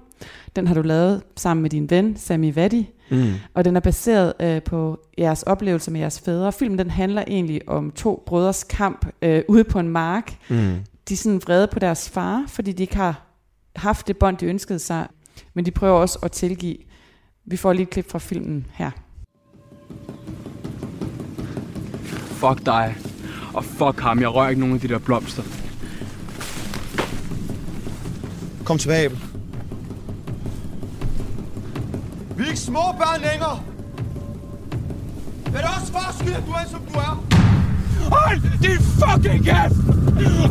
[0.57, 2.91] Den har du lavet sammen med din ven, Sami Vadi.
[3.11, 3.33] Mm.
[3.55, 6.53] Og den er baseret øh, på jeres oplevelse med jeres fædre.
[6.53, 10.37] Filmen den handler egentlig om to brødres kamp øh, ude på en mark.
[10.51, 10.75] Mm.
[11.09, 13.27] De er sådan vrede på deres far, fordi de ikke har
[13.77, 15.07] haft det bånd, de ønskede sig.
[15.55, 16.77] Men de prøver også at tilgive.
[17.45, 18.91] Vi får lige et klip fra filmen her.
[22.13, 22.97] Fuck dig.
[23.55, 24.21] Og fuck ham.
[24.21, 25.43] Jeg rører ikke nogen af de der blomster.
[28.65, 29.11] Kom tilbage,
[32.43, 33.57] Vi er ikke små børn længere.
[35.47, 37.15] Er det også fars skyld, at du er, som du er?
[38.15, 39.79] Hold din fucking kæft!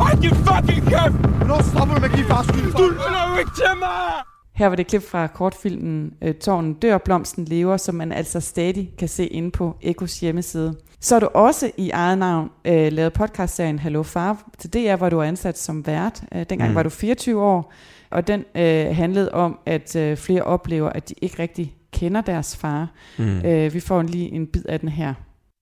[0.02, 1.16] Hold din fucking kæft!
[1.38, 2.72] Hvornår stopper du med at give fars skyld?
[2.72, 4.12] Du lytter jo ikke til mig!
[4.54, 8.90] Her var det klip fra kortfilmen øh, Tårnen dør, blomsten lever, som man altså stadig
[8.98, 10.74] kan se inde på Ekos hjemmeside.
[11.00, 15.08] Så har du også i eget navn øh, lavet podcastserien Hallo Far til DR, hvor
[15.08, 16.22] du er ansat som vært.
[16.34, 16.76] Øh, dengang mm.
[16.76, 17.72] var du 24 år,
[18.10, 22.56] og den øh, handlede om, at øh, flere oplever, at de ikke rigtig kender deres
[22.56, 22.88] far.
[23.18, 23.38] Mm.
[23.44, 25.14] Øh, vi får lige en bid af den her.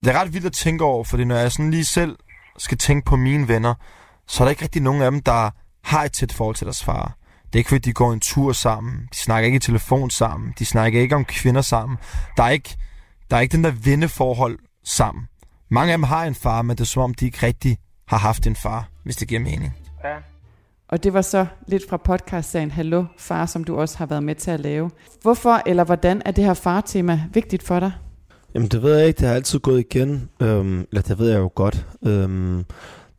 [0.05, 2.17] Det er ret vildt at tænke over, fordi når jeg sådan lige selv
[2.57, 3.73] skal tænke på mine venner,
[4.27, 5.49] så er der ikke rigtig nogen af dem, der
[5.83, 7.17] har et tæt forhold til deres far.
[7.43, 9.07] Det er ikke fordi, de går en tur sammen.
[9.11, 10.53] De snakker ikke i telefon sammen.
[10.59, 11.97] De snakker ikke om kvinder sammen.
[12.37, 12.77] Der er ikke,
[13.31, 15.27] der er ikke den der venneforhold sammen.
[15.69, 17.77] Mange af dem har en far, men det er som om, de ikke rigtig
[18.07, 19.73] har haft en far, hvis det giver mening.
[20.03, 20.30] Ja.
[20.91, 24.35] Og det var så lidt fra podcastserien Hallo far, som du også har været med
[24.35, 24.91] til at lave.
[25.21, 27.91] Hvorfor eller hvordan er det her fartema vigtigt for dig?
[28.53, 30.29] Jamen det ved jeg ikke, det har altid gået igen.
[30.41, 31.85] Øhm, eller det ved jeg jo godt.
[32.05, 32.65] Øhm,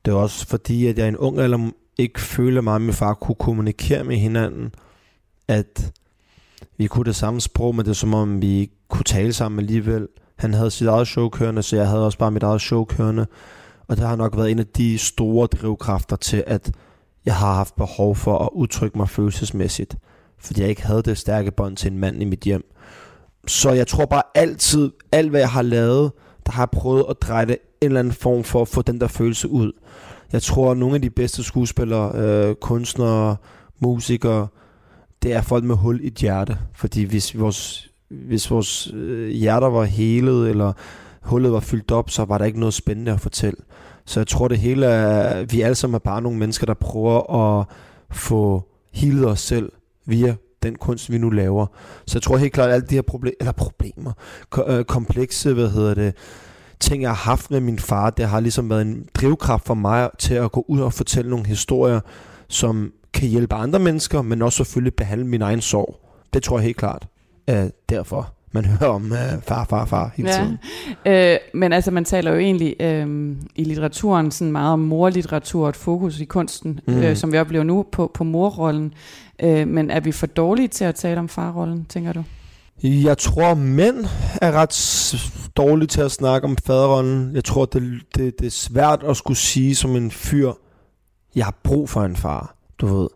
[0.05, 2.93] det er også fordi, at jeg i en ung alder ikke føler mig, at min
[2.93, 4.75] far kunne kommunikere med hinanden.
[5.49, 5.93] At
[6.79, 9.59] vi kunne det samme sprog, men det er som om, vi ikke kunne tale sammen
[9.59, 10.09] alligevel.
[10.39, 13.27] Han havde sit eget show kørende, så jeg havde også bare mit eget show kørende.
[13.89, 16.73] Og det har nok været en af de store drivkræfter til, at
[17.27, 19.97] jeg har haft behov for at udtrykke mig følelsesmæssigt,
[20.39, 22.64] fordi jeg ikke havde det stærke bånd til en mand i mit hjem.
[23.47, 26.12] Så jeg tror bare altid, alt hvad jeg har lavet,
[26.47, 29.01] der har jeg prøvet at dreje det en eller anden form for at få den
[29.01, 29.73] der følelse ud.
[30.33, 33.37] Jeg tror, at nogle af de bedste skuespillere, øh, kunstnere,
[33.81, 34.49] musikere,
[35.23, 36.59] det er folk med hul i et hjerte.
[36.75, 40.73] Fordi hvis vores, hvis vores øh, hjerter var helet, eller
[41.23, 43.59] hullet var fyldt op, så var der ikke noget spændende at fortælle.
[44.05, 47.35] Så jeg tror det hele er, vi alle sammen er bare nogle mennesker, der prøver
[47.61, 47.67] at
[48.11, 49.73] få healet os selv
[50.07, 51.67] via den kunst, vi nu laver.
[52.07, 54.13] Så jeg tror helt klart, at alle de her proble- eller problemer,
[54.67, 56.15] øh, komplekse, hvad hedder det,
[56.81, 60.11] ting, jeg har haft med min far, det har ligesom været en drivkraft for mig
[60.19, 62.01] til at gå ud og fortælle nogle historier,
[62.49, 66.01] som kan hjælpe andre mennesker, men også selvfølgelig behandle min egen sorg.
[66.35, 67.07] Det tror jeg helt klart
[67.47, 70.37] er derfor man hører om øh, far, far, far hele ja.
[70.37, 70.59] tiden.
[71.07, 75.69] Øh, men altså, man taler jo egentlig øh, i litteraturen sådan meget om morlitteratur og
[75.69, 76.95] et fokus i kunsten, mm.
[76.95, 78.95] øh, som vi oplever nu på, på morrollen.
[79.43, 82.25] Øh, men er vi for dårlige til at tale om farrollen, tænker du?
[82.83, 84.05] Jeg tror, mænd
[84.43, 87.35] er ret dårlige til at snakke om faderrollen.
[87.35, 90.53] Jeg tror, det, det, det er svært at skulle sige som en fyr,
[91.35, 93.09] jeg har brug for en far, du ved.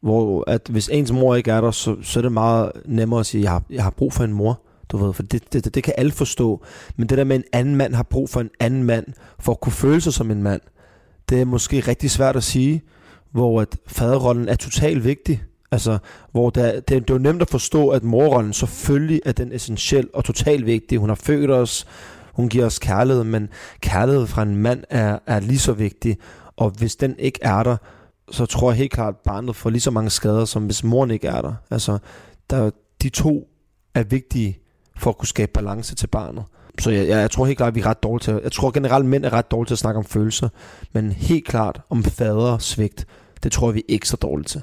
[0.00, 3.26] Hvor at hvis ens mor ikke er der, så, så er det meget nemmere at
[3.26, 4.60] sige, jeg har, jeg har brug for en mor.
[4.92, 6.64] Du ved, for det, det, det kan alle forstå.
[6.96, 9.06] Men det der med, en anden mand har brug for en anden mand,
[9.38, 10.60] for at kunne føle sig som en mand,
[11.28, 12.82] det er måske rigtig svært at sige,
[13.30, 15.42] hvor at faderrollen er totalt vigtig.
[15.70, 15.98] Altså,
[16.32, 20.08] hvor der, det, det er jo nemt at forstå, at morrollen selvfølgelig er den essentiel
[20.14, 20.98] og totalt vigtig.
[20.98, 21.86] Hun har født os,
[22.32, 23.48] hun giver os kærlighed, men
[23.80, 26.18] kærlighed fra en mand er, er lige så vigtig.
[26.56, 27.76] Og hvis den ikke er der,
[28.30, 31.10] så tror jeg helt klart, at barnet får lige så mange skader, som hvis moren
[31.10, 31.54] ikke er der.
[31.70, 31.98] Altså,
[32.50, 32.70] der,
[33.02, 33.48] de to
[33.94, 34.58] er vigtige
[34.96, 36.44] for at kunne skabe balance til barnet.
[36.78, 38.70] Så jeg, jeg, jeg tror helt klart, at vi er ret dårlige til Jeg tror
[38.70, 40.48] generelt, at mænd er ret dårlige til at snakke om følelser.
[40.92, 43.06] Men helt klart om fader svigt,
[43.42, 44.62] det tror jeg, vi er ikke så dårlige til.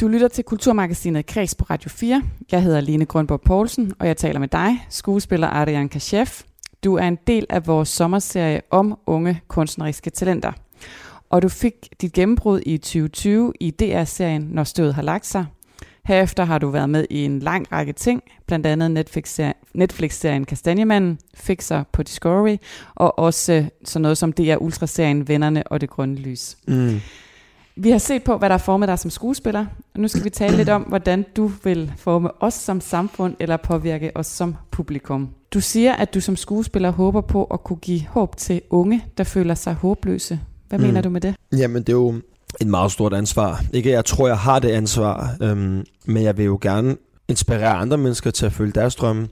[0.00, 2.22] Du lytter til Kulturmagasinet Kreds på Radio 4.
[2.52, 6.42] Jeg hedder Line Grønborg Poulsen, og jeg taler med dig, skuespiller Adrian Kashef.
[6.84, 10.52] Du er en del af vores sommerserie om unge kunstneriske talenter.
[11.30, 15.46] Og du fik dit gennembrud i 2020 i DR-serien Når stødet har lagt sig.
[16.04, 18.90] Herefter har du været med i en lang række ting, blandt andet
[19.74, 22.56] Netflix-serien Kastanjemanden, Fixer på Discovery,
[22.94, 26.56] og også sådan noget som DR Ultra-serien Vennerne og det grønne lys.
[26.68, 27.00] Mm.
[27.76, 30.30] Vi har set på, hvad der har formet dig som skuespiller, og nu skal vi
[30.30, 35.30] tale lidt om, hvordan du vil forme os som samfund eller påvirke os som publikum.
[35.54, 39.24] Du siger, at du som skuespiller håber på at kunne give håb til unge, der
[39.24, 40.40] føler sig håbløse.
[40.70, 40.86] Hvad mm.
[40.86, 41.34] mener du med det?
[41.52, 42.14] Jamen, det er jo
[42.60, 43.64] et meget stort ansvar.
[43.72, 46.96] Ikke, jeg tror, jeg har det ansvar, øhm, men jeg vil jo gerne
[47.28, 49.28] inspirere andre mennesker til at følge deres drømme.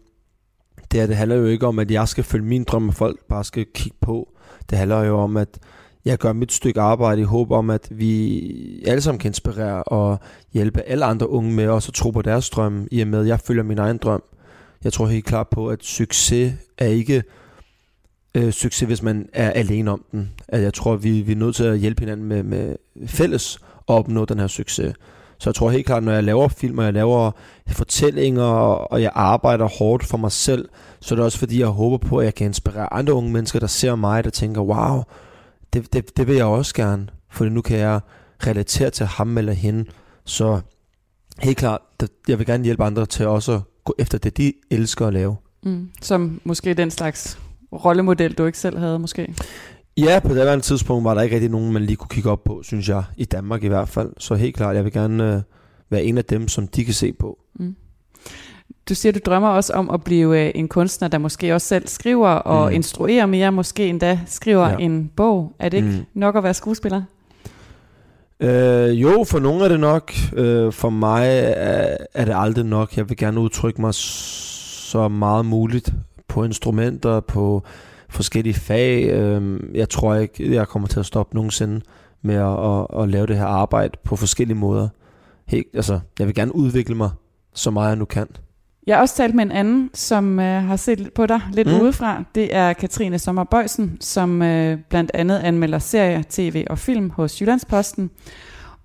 [0.92, 3.18] Det, her, det handler jo ikke om, at jeg skal følge min drøm, og folk
[3.28, 4.28] bare skal kigge på.
[4.70, 5.48] Det handler jo om, at
[6.04, 10.18] jeg gør mit stykke arbejde i håb om, at vi alle sammen kan inspirere og
[10.52, 13.26] hjælpe alle andre unge med også at tro på deres drøm, i og med, at
[13.26, 14.22] jeg følger min egen drøm.
[14.84, 17.22] Jeg tror helt klart på, at succes er ikke
[18.38, 20.30] øh, succes, hvis man er alene om den.
[20.48, 22.76] At jeg tror, vi, vi er nødt til at hjælpe hinanden med, med
[23.06, 24.94] fælles at opnå den her succes.
[25.40, 27.30] Så jeg tror helt klart, når jeg laver film, og jeg laver
[27.68, 30.68] fortællinger, og jeg arbejder hårdt for mig selv,
[31.00, 33.58] så er det også fordi, jeg håber på, at jeg kan inspirere andre unge mennesker,
[33.58, 35.02] der ser mig, der tænker, wow,
[35.72, 38.00] det, det, det vil jeg også gerne, for nu kan jeg
[38.46, 39.84] relatere til ham eller hende.
[40.24, 40.60] Så
[41.38, 41.80] helt klart,
[42.28, 45.36] jeg vil gerne hjælpe andre til også at gå efter det, de elsker at lave.
[45.62, 45.90] Mm.
[46.02, 47.38] Som måske den slags
[47.72, 49.34] rollemodel, du ikke selv havde måske?
[49.96, 52.44] Ja, på det andet tidspunkt var der ikke rigtig nogen, man lige kunne kigge op
[52.44, 53.02] på, synes jeg.
[53.16, 54.12] I Danmark i hvert fald.
[54.18, 55.42] Så helt klart, jeg vil gerne øh,
[55.90, 57.38] være en af dem, som de kan se på.
[57.54, 57.76] Mm.
[58.88, 61.88] Du siger, du drømmer også om at blive øh, en kunstner, der måske også selv
[61.88, 62.74] skriver og mm.
[62.74, 64.76] instruerer mere, måske endda skriver ja.
[64.76, 65.56] en bog.
[65.58, 66.20] Er det ikke mm.
[66.20, 67.02] nok at være skuespiller?
[68.40, 70.12] Øh, jo, for nogle er det nok.
[70.32, 72.96] Øh, for mig er, er det aldrig nok.
[72.96, 75.92] Jeg vil gerne udtrykke mig så meget muligt
[76.28, 77.62] på instrumenter, på
[78.08, 79.10] forskellige fag.
[79.10, 81.80] Øh, jeg tror ikke, jeg kommer til at stoppe nogensinde
[82.22, 84.88] med at, at, at lave det her arbejde på forskellige måder.
[85.46, 87.10] Helt, altså, jeg vil gerne udvikle mig
[87.54, 88.26] så meget jeg nu kan.
[88.86, 91.68] Jeg har også talt med en anden, som øh, har set lidt på dig lidt
[91.68, 91.80] mm.
[91.80, 92.24] udefra.
[92.34, 97.40] Det er Katrine Sommer Bøjsen, som øh, blandt andet anmelder serier, tv og film hos
[97.40, 98.10] Jyllandsposten.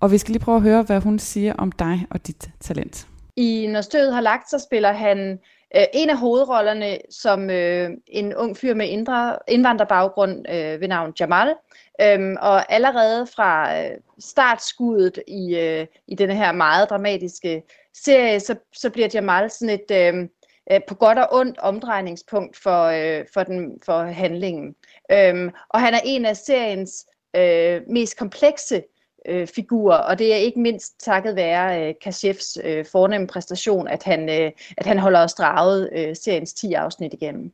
[0.00, 3.06] Og vi skal lige prøve at høre, hvad hun siger om dig og dit talent.
[3.36, 5.38] I Når stødet har lagt sig, spiller han
[5.76, 11.12] øh, en af hovedrollerne som øh, en ung fyr med indre, indvandrerbaggrund øh, ved navn
[11.20, 11.54] Jamal.
[12.00, 17.62] Øhm, og allerede fra øh, startskuddet i, øh, i denne her meget dramatiske
[17.94, 20.28] serie, så, så bliver Jamal sådan et øh,
[20.72, 24.74] øh, på godt og ondt omdrejningspunkt for, øh, for, den, for handlingen.
[25.12, 27.06] Øhm, og han er en af seriens
[27.36, 28.82] øh, mest komplekse
[29.28, 34.02] øh, figur, og det er ikke mindst takket være øh, Kashefs øh, fornemme præstation, at
[34.02, 37.52] han, øh, at han holder os draget øh, seriens 10 afsnit igennem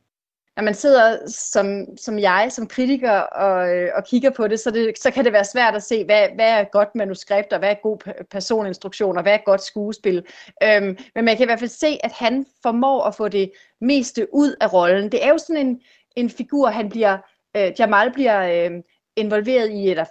[0.55, 4.71] når man sidder som, som jeg, som kritiker, og, øh, og kigger på det så,
[4.71, 7.69] det, så kan det være svært at se, hvad, hvad er godt manuskript, og hvad
[7.69, 10.25] er god personinstruktion, og hvad er godt skuespil.
[10.63, 13.51] Øhm, men man kan i hvert fald se, at han formår at få det
[13.81, 15.11] meste ud af rollen.
[15.11, 15.81] Det er jo sådan en,
[16.15, 17.17] en figur, han bliver,
[17.57, 18.71] øh, Jamal bliver øh,
[19.15, 20.05] involveret i, eller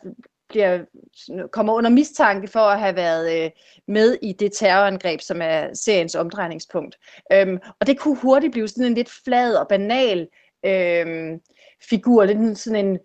[0.51, 0.79] bliver,
[1.53, 3.51] kommer under mistanke for at have været øh,
[3.89, 6.99] med i det terrorangreb, som er seriens omdrejningspunkt.
[7.33, 10.29] Øhm, og det kunne hurtigt blive sådan en lidt flad og banal
[10.67, 11.41] øhm,
[11.91, 12.99] figur, lidt sådan en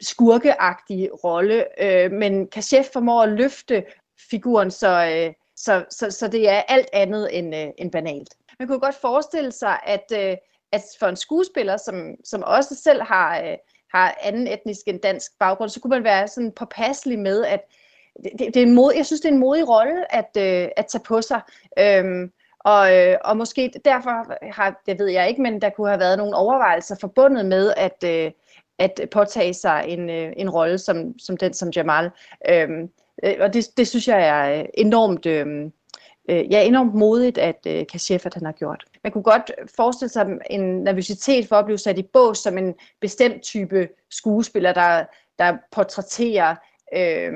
[0.00, 3.84] skurkeagtig rolle, øh, men Kashef formår at løfte
[4.30, 8.34] figuren, så, øh, så, så, så det er alt andet end, øh, end banalt.
[8.58, 10.36] Man kunne godt forestille sig, at, øh,
[10.72, 13.56] at for en skuespiller, som, som også selv har, øh,
[13.94, 17.60] har anden etnisk end dansk baggrund, så kunne man være sådan påpasselig med, at
[18.22, 20.86] det, det, er en mod, jeg synes, det er en modig rolle at, øh, at
[20.86, 21.40] tage på sig.
[21.78, 24.10] Øhm, og, øh, og måske derfor
[24.52, 28.04] har, det ved jeg ikke, men der kunne have været nogle overvejelser forbundet med at,
[28.04, 28.30] øh,
[28.78, 32.10] at påtage sig en, øh, en rolle som, som den som Jamal.
[32.48, 32.90] Øhm,
[33.24, 35.70] øh, og det, det synes jeg er øh, enormt, øh,
[36.30, 38.84] øh, ja, enormt modigt, at øh, Kashef, at han har gjort.
[39.04, 42.74] Man kunne godt forestille sig en nervøsitet for at blive sat i bås som en
[43.00, 45.04] bestemt type skuespiller, der,
[45.38, 46.56] der portrætterer,
[46.96, 47.32] øh,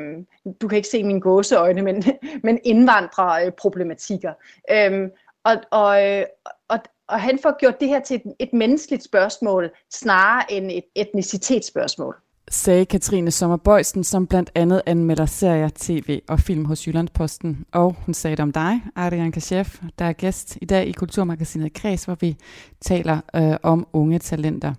[0.60, 2.04] du kan ikke se mine gåseøjne, men,
[2.46, 4.32] men indvandrerproblematikker.
[4.70, 5.08] Øh, øh,
[5.44, 6.24] og, og, øh,
[6.68, 6.78] og,
[7.08, 12.16] og han får gjort det her til et, et menneskeligt spørgsmål, snarere end et etnicitetsspørgsmål
[12.50, 17.64] sagde Katrine Sommerbøjsen, som blandt andet anmelder serier, tv og film hos Jyllandsposten.
[17.72, 21.72] Og hun sagde det om dig, Adrian Kashef, der er gæst i dag i Kulturmagasinet
[21.72, 22.36] Kreds, hvor vi
[22.80, 24.74] taler øh, om unge talenter.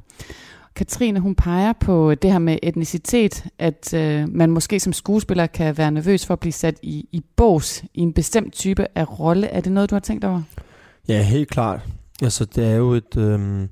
[0.76, 5.78] Katrine, hun peger på det her med etnicitet, at øh, man måske som skuespiller kan
[5.78, 9.48] være nervøs for at blive sat i, i bås i en bestemt type af rolle.
[9.48, 10.42] Er det noget, du har tænkt over?
[11.08, 11.80] Ja, helt klart.
[12.22, 13.18] Altså, det er jo et...
[13.18, 13.68] Øh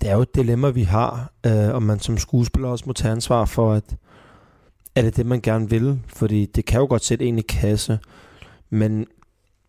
[0.00, 3.12] det er jo et dilemma, vi har, øh, om man som skuespiller også må tage
[3.12, 3.96] ansvar for, at
[4.94, 6.00] er det det, man gerne vil?
[6.06, 7.98] Fordi det kan jo godt sætte en i kasse,
[8.70, 9.06] men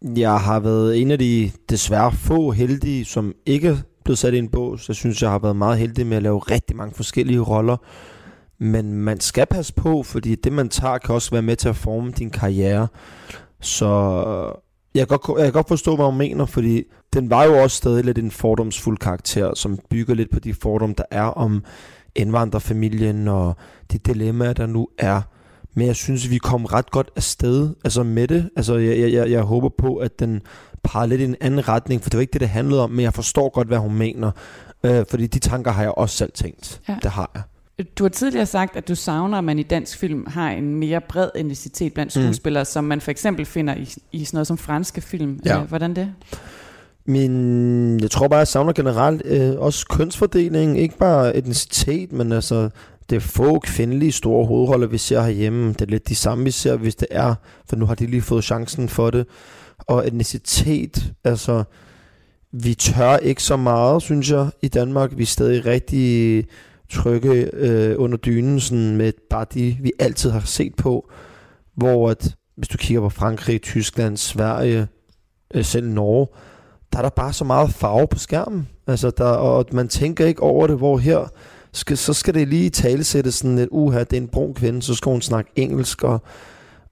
[0.02, 4.38] jeg har været en af de desværre få heldige, som ikke er blevet sat i
[4.38, 4.88] en bås.
[4.88, 7.78] Jeg synes, jeg har været meget heldig med at lave rigtig mange forskellige roller.
[8.58, 11.76] Men man skal passe på, fordi det, man tager, kan også være med til at
[11.76, 12.88] forme din karriere.
[13.62, 14.54] Så
[14.96, 16.84] jeg kan, godt, jeg kan godt forstå, hvad hun mener, fordi
[17.14, 20.96] den var jo også stadig lidt en fordomsfuld karakter, som bygger lidt på de fordomme,
[20.98, 21.64] der er om
[22.16, 23.56] indvandrerfamilien og
[23.92, 25.22] de dilemmaer, der nu er.
[25.74, 28.50] Men jeg synes, vi kom ret godt afsted altså med det.
[28.56, 30.42] Altså, jeg, jeg, jeg håber på, at den
[30.84, 33.00] peger lidt i en anden retning, for det var ikke det, det handlede om, men
[33.00, 34.32] jeg forstår godt, hvad hun mener.
[34.84, 36.82] Øh, fordi de tanker har jeg også selv tænkt.
[36.90, 36.98] Ja.
[37.04, 37.42] Det har jeg.
[37.84, 41.02] Du har tidligere sagt, at du savner, at man i dansk film har en mere
[41.02, 42.22] bred etnicitet blandt mm.
[42.24, 42.66] skuespillere, mm.
[42.66, 45.40] som man for eksempel finder i, i sådan noget som franske film.
[45.46, 45.62] Ja.
[45.62, 46.14] Øh, hvordan det?
[47.06, 50.80] Min, jeg tror bare, jeg savner generelt øh, også kønsfordeling.
[50.80, 52.70] Ikke bare etnicitet, men altså
[53.10, 55.68] det er få kvindelige store hovedroller, vi ser herhjemme.
[55.70, 57.36] Det er lidt de samme, vi ser, hvis det er,
[57.70, 59.26] for nu har de lige fået chancen for det.
[59.78, 61.64] Og etnicitet, altså
[62.52, 65.12] vi tør ikke så meget, synes jeg, i Danmark.
[65.18, 66.46] Vi er stadig rigtig
[66.90, 71.10] trykke øh, under dynen sådan med bare de, vi altid har set på.
[71.76, 74.88] Hvor at, hvis du kigger på Frankrig, Tyskland, Sverige,
[75.54, 76.28] øh, selv Norge,
[76.92, 78.68] der er der bare så meget farve på skærmen.
[78.88, 81.28] Altså der, og man tænker ikke over det, hvor her,
[81.74, 84.96] skal, så skal det lige talesætte sådan lidt, uha, det er en brun kvinde, så
[84.96, 86.22] skal hun snakke engelsk, og,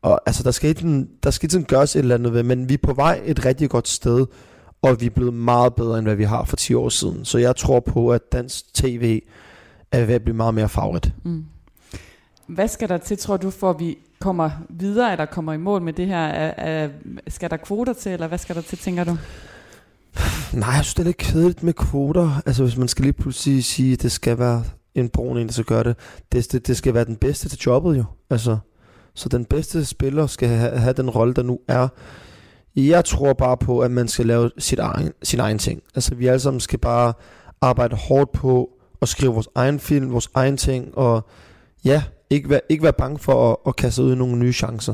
[0.01, 2.73] og altså der skal, ikke, der skal ikke gøres et eller andet ved, men vi
[2.73, 4.25] er på vej et rigtig godt sted,
[4.81, 7.25] og vi er blevet meget bedre, end hvad vi har for 10 år siden.
[7.25, 9.21] Så jeg tror på, at dansk tv
[9.91, 11.13] er ved at blive meget mere favorit.
[11.23, 11.45] Mm.
[12.47, 15.81] Hvad skal der til, tror du, for at vi kommer videre, eller kommer i mål
[15.81, 16.25] med det her?
[16.25, 16.89] Er, er,
[17.27, 19.17] skal der kvoter til, eller hvad skal der til, tænker du?
[20.53, 22.41] Nej, jeg synes, det er lidt kedeligt med kvoter.
[22.45, 24.63] Altså, hvis man skal lige pludselig sige, at det skal være
[24.95, 25.95] en brun en, der skal gøre det.
[26.31, 26.67] Det, det.
[26.67, 28.03] det skal være den bedste til jobbet jo.
[28.29, 28.57] Altså,
[29.13, 31.87] så den bedste spiller skal have, have den rolle, der nu er.
[32.75, 35.81] Jeg tror bare på, at man skal lave sit egen, sin egen ting.
[35.95, 37.13] Altså, vi alle sammen skal bare
[37.61, 38.69] arbejde hårdt på
[39.01, 41.25] at skrive vores egen film, vores egen ting, og
[41.85, 44.93] ja, ikke være, ikke være bange for at, at kaste ud i nogle nye chancer.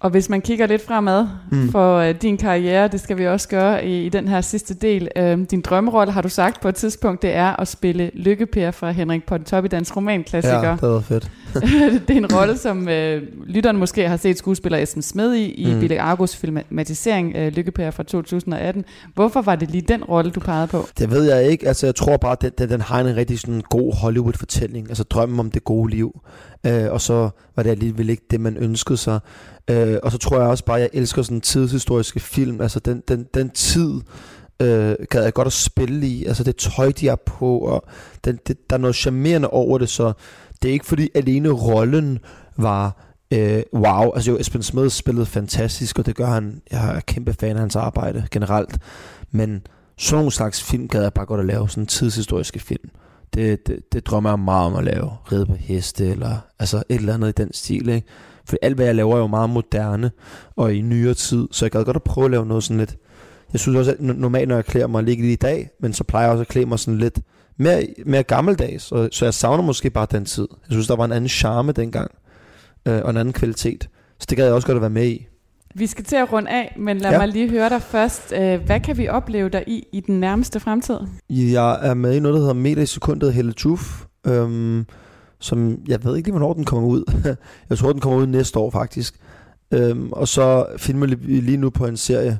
[0.00, 1.70] Og hvis man kigger lidt fremad mm.
[1.70, 5.08] for uh, din karriere, det skal vi også gøre i, i den her sidste del.
[5.20, 8.90] Uh, din drømmerolle, har du sagt på et tidspunkt, det er at spille Lykkepær fra
[8.90, 10.68] Henrik Pontopidans romanklassiker.
[10.68, 11.30] Ja, det var fedt.
[12.08, 12.86] det er en rolle, som uh,
[13.46, 15.80] lytteren måske har set skuespiller Esben Smed i, i mm.
[15.80, 18.84] Bille Argos filmatisering uh, Lykkepær fra 2018.
[19.14, 20.86] Hvorfor var det lige den rolle, du pegede på?
[20.98, 21.68] Det ved jeg ikke.
[21.68, 24.88] Altså, jeg tror bare, at den, den, den har en rigtig sådan god Hollywood-fortælling.
[24.88, 26.20] Altså drømmen om det gode liv
[26.66, 29.20] øh, og så var det alligevel ikke det, man ønskede sig.
[29.70, 32.60] Øh, og så tror jeg også bare, at jeg elsker sådan tidshistoriske film.
[32.60, 34.00] Altså den, den, den tid
[34.60, 36.24] øh, gad jeg godt at spille i.
[36.24, 37.84] Altså det tøj, de er på, og
[38.24, 40.12] den, det, der er noget charmerende over det, så
[40.62, 42.18] det er ikke fordi alene rollen
[42.56, 44.10] var øh, wow.
[44.14, 46.62] Altså jo, Esben Smed spillede fantastisk, og det gør han.
[46.70, 48.78] Jeg er kæmpe fan af hans arbejde generelt.
[49.30, 49.62] Men
[49.98, 52.90] sådan nogle slags film gad jeg bare godt at lave, sådan tidshistoriske film.
[53.34, 55.10] Det, det, det drømmer jeg meget om at lave.
[55.32, 58.06] Ride på heste, eller altså et eller andet i den stil, ikke?
[58.44, 60.10] For alt, hvad jeg laver, er jo meget moderne
[60.56, 61.48] og i nyere tid.
[61.50, 62.96] Så jeg gad godt at prøve at lave noget sådan lidt...
[63.52, 66.24] Jeg synes også, at normalt, når jeg klæder mig lige i dag, men så plejer
[66.24, 67.20] jeg også at klæde mig sådan lidt
[67.56, 68.84] mere, mere gammeldags.
[68.84, 70.48] Så, så jeg savner måske bare den tid.
[70.50, 72.10] Jeg synes, der var en anden charme dengang.
[72.88, 73.88] Øh, og en anden kvalitet.
[74.18, 75.26] Så det gad jeg også godt at være med i.
[75.74, 77.18] Vi skal til at runde af, men lad ja.
[77.18, 78.32] mig lige høre dig først.
[78.36, 80.98] Øh, hvad kan vi opleve dig i i den nærmeste fremtid?
[81.28, 84.04] Jeg er med i noget, der hedder Meter i sekundet Helle Tuf.
[84.26, 84.86] Øhm,
[85.38, 87.12] som jeg ved ikke lige, hvornår den kommer ud.
[87.70, 89.14] jeg tror, den kommer ud næste år faktisk.
[89.70, 92.38] Øhm, og så filmer vi lige nu på en serie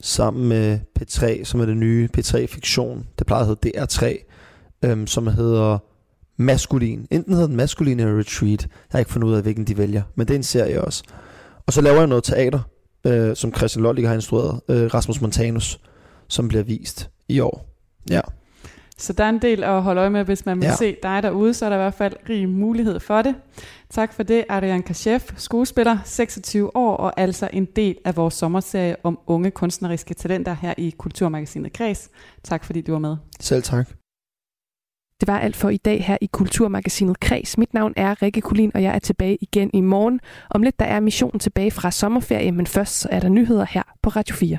[0.00, 3.06] sammen med P3, som er det nye P3 Fiktion.
[3.18, 4.24] Det plejer at hedde DR3,
[4.84, 5.78] øhm, som hedder
[6.36, 7.06] Maskulin.
[7.10, 8.62] Enten hedder den Maskulin eller Retreat.
[8.62, 11.02] Jeg har ikke fundet ud af, hvilken de vælger, men det er en serie også.
[11.66, 12.60] Og så laver jeg noget teater,
[13.06, 15.80] øh, som Christian Lollig har instrueret, øh, Rasmus Montanus,
[16.28, 17.66] som bliver vist i år.
[18.10, 18.20] Ja.
[18.98, 20.76] Så der er en del at holde øje med, hvis man vil Ja.
[20.76, 23.34] se dig derude, så er der i hvert fald rig mulighed for det.
[23.90, 28.96] Tak for det, Adrian Kashef, skuespiller, 26 år, og altså en del af vores sommerserie
[29.02, 32.08] om unge kunstneriske talenter her i Kulturmagasinet Kreds.
[32.42, 33.16] Tak fordi du var med.
[33.40, 33.88] Selv tak.
[35.22, 37.58] Det var alt for i dag her i Kulturmagasinet Kreds.
[37.58, 40.20] Mit navn er Rikke Kulin, og jeg er tilbage igen i morgen.
[40.50, 43.82] Om lidt der er missionen tilbage fra sommerferie, men først så er der nyheder her
[44.02, 44.58] på Radio 4.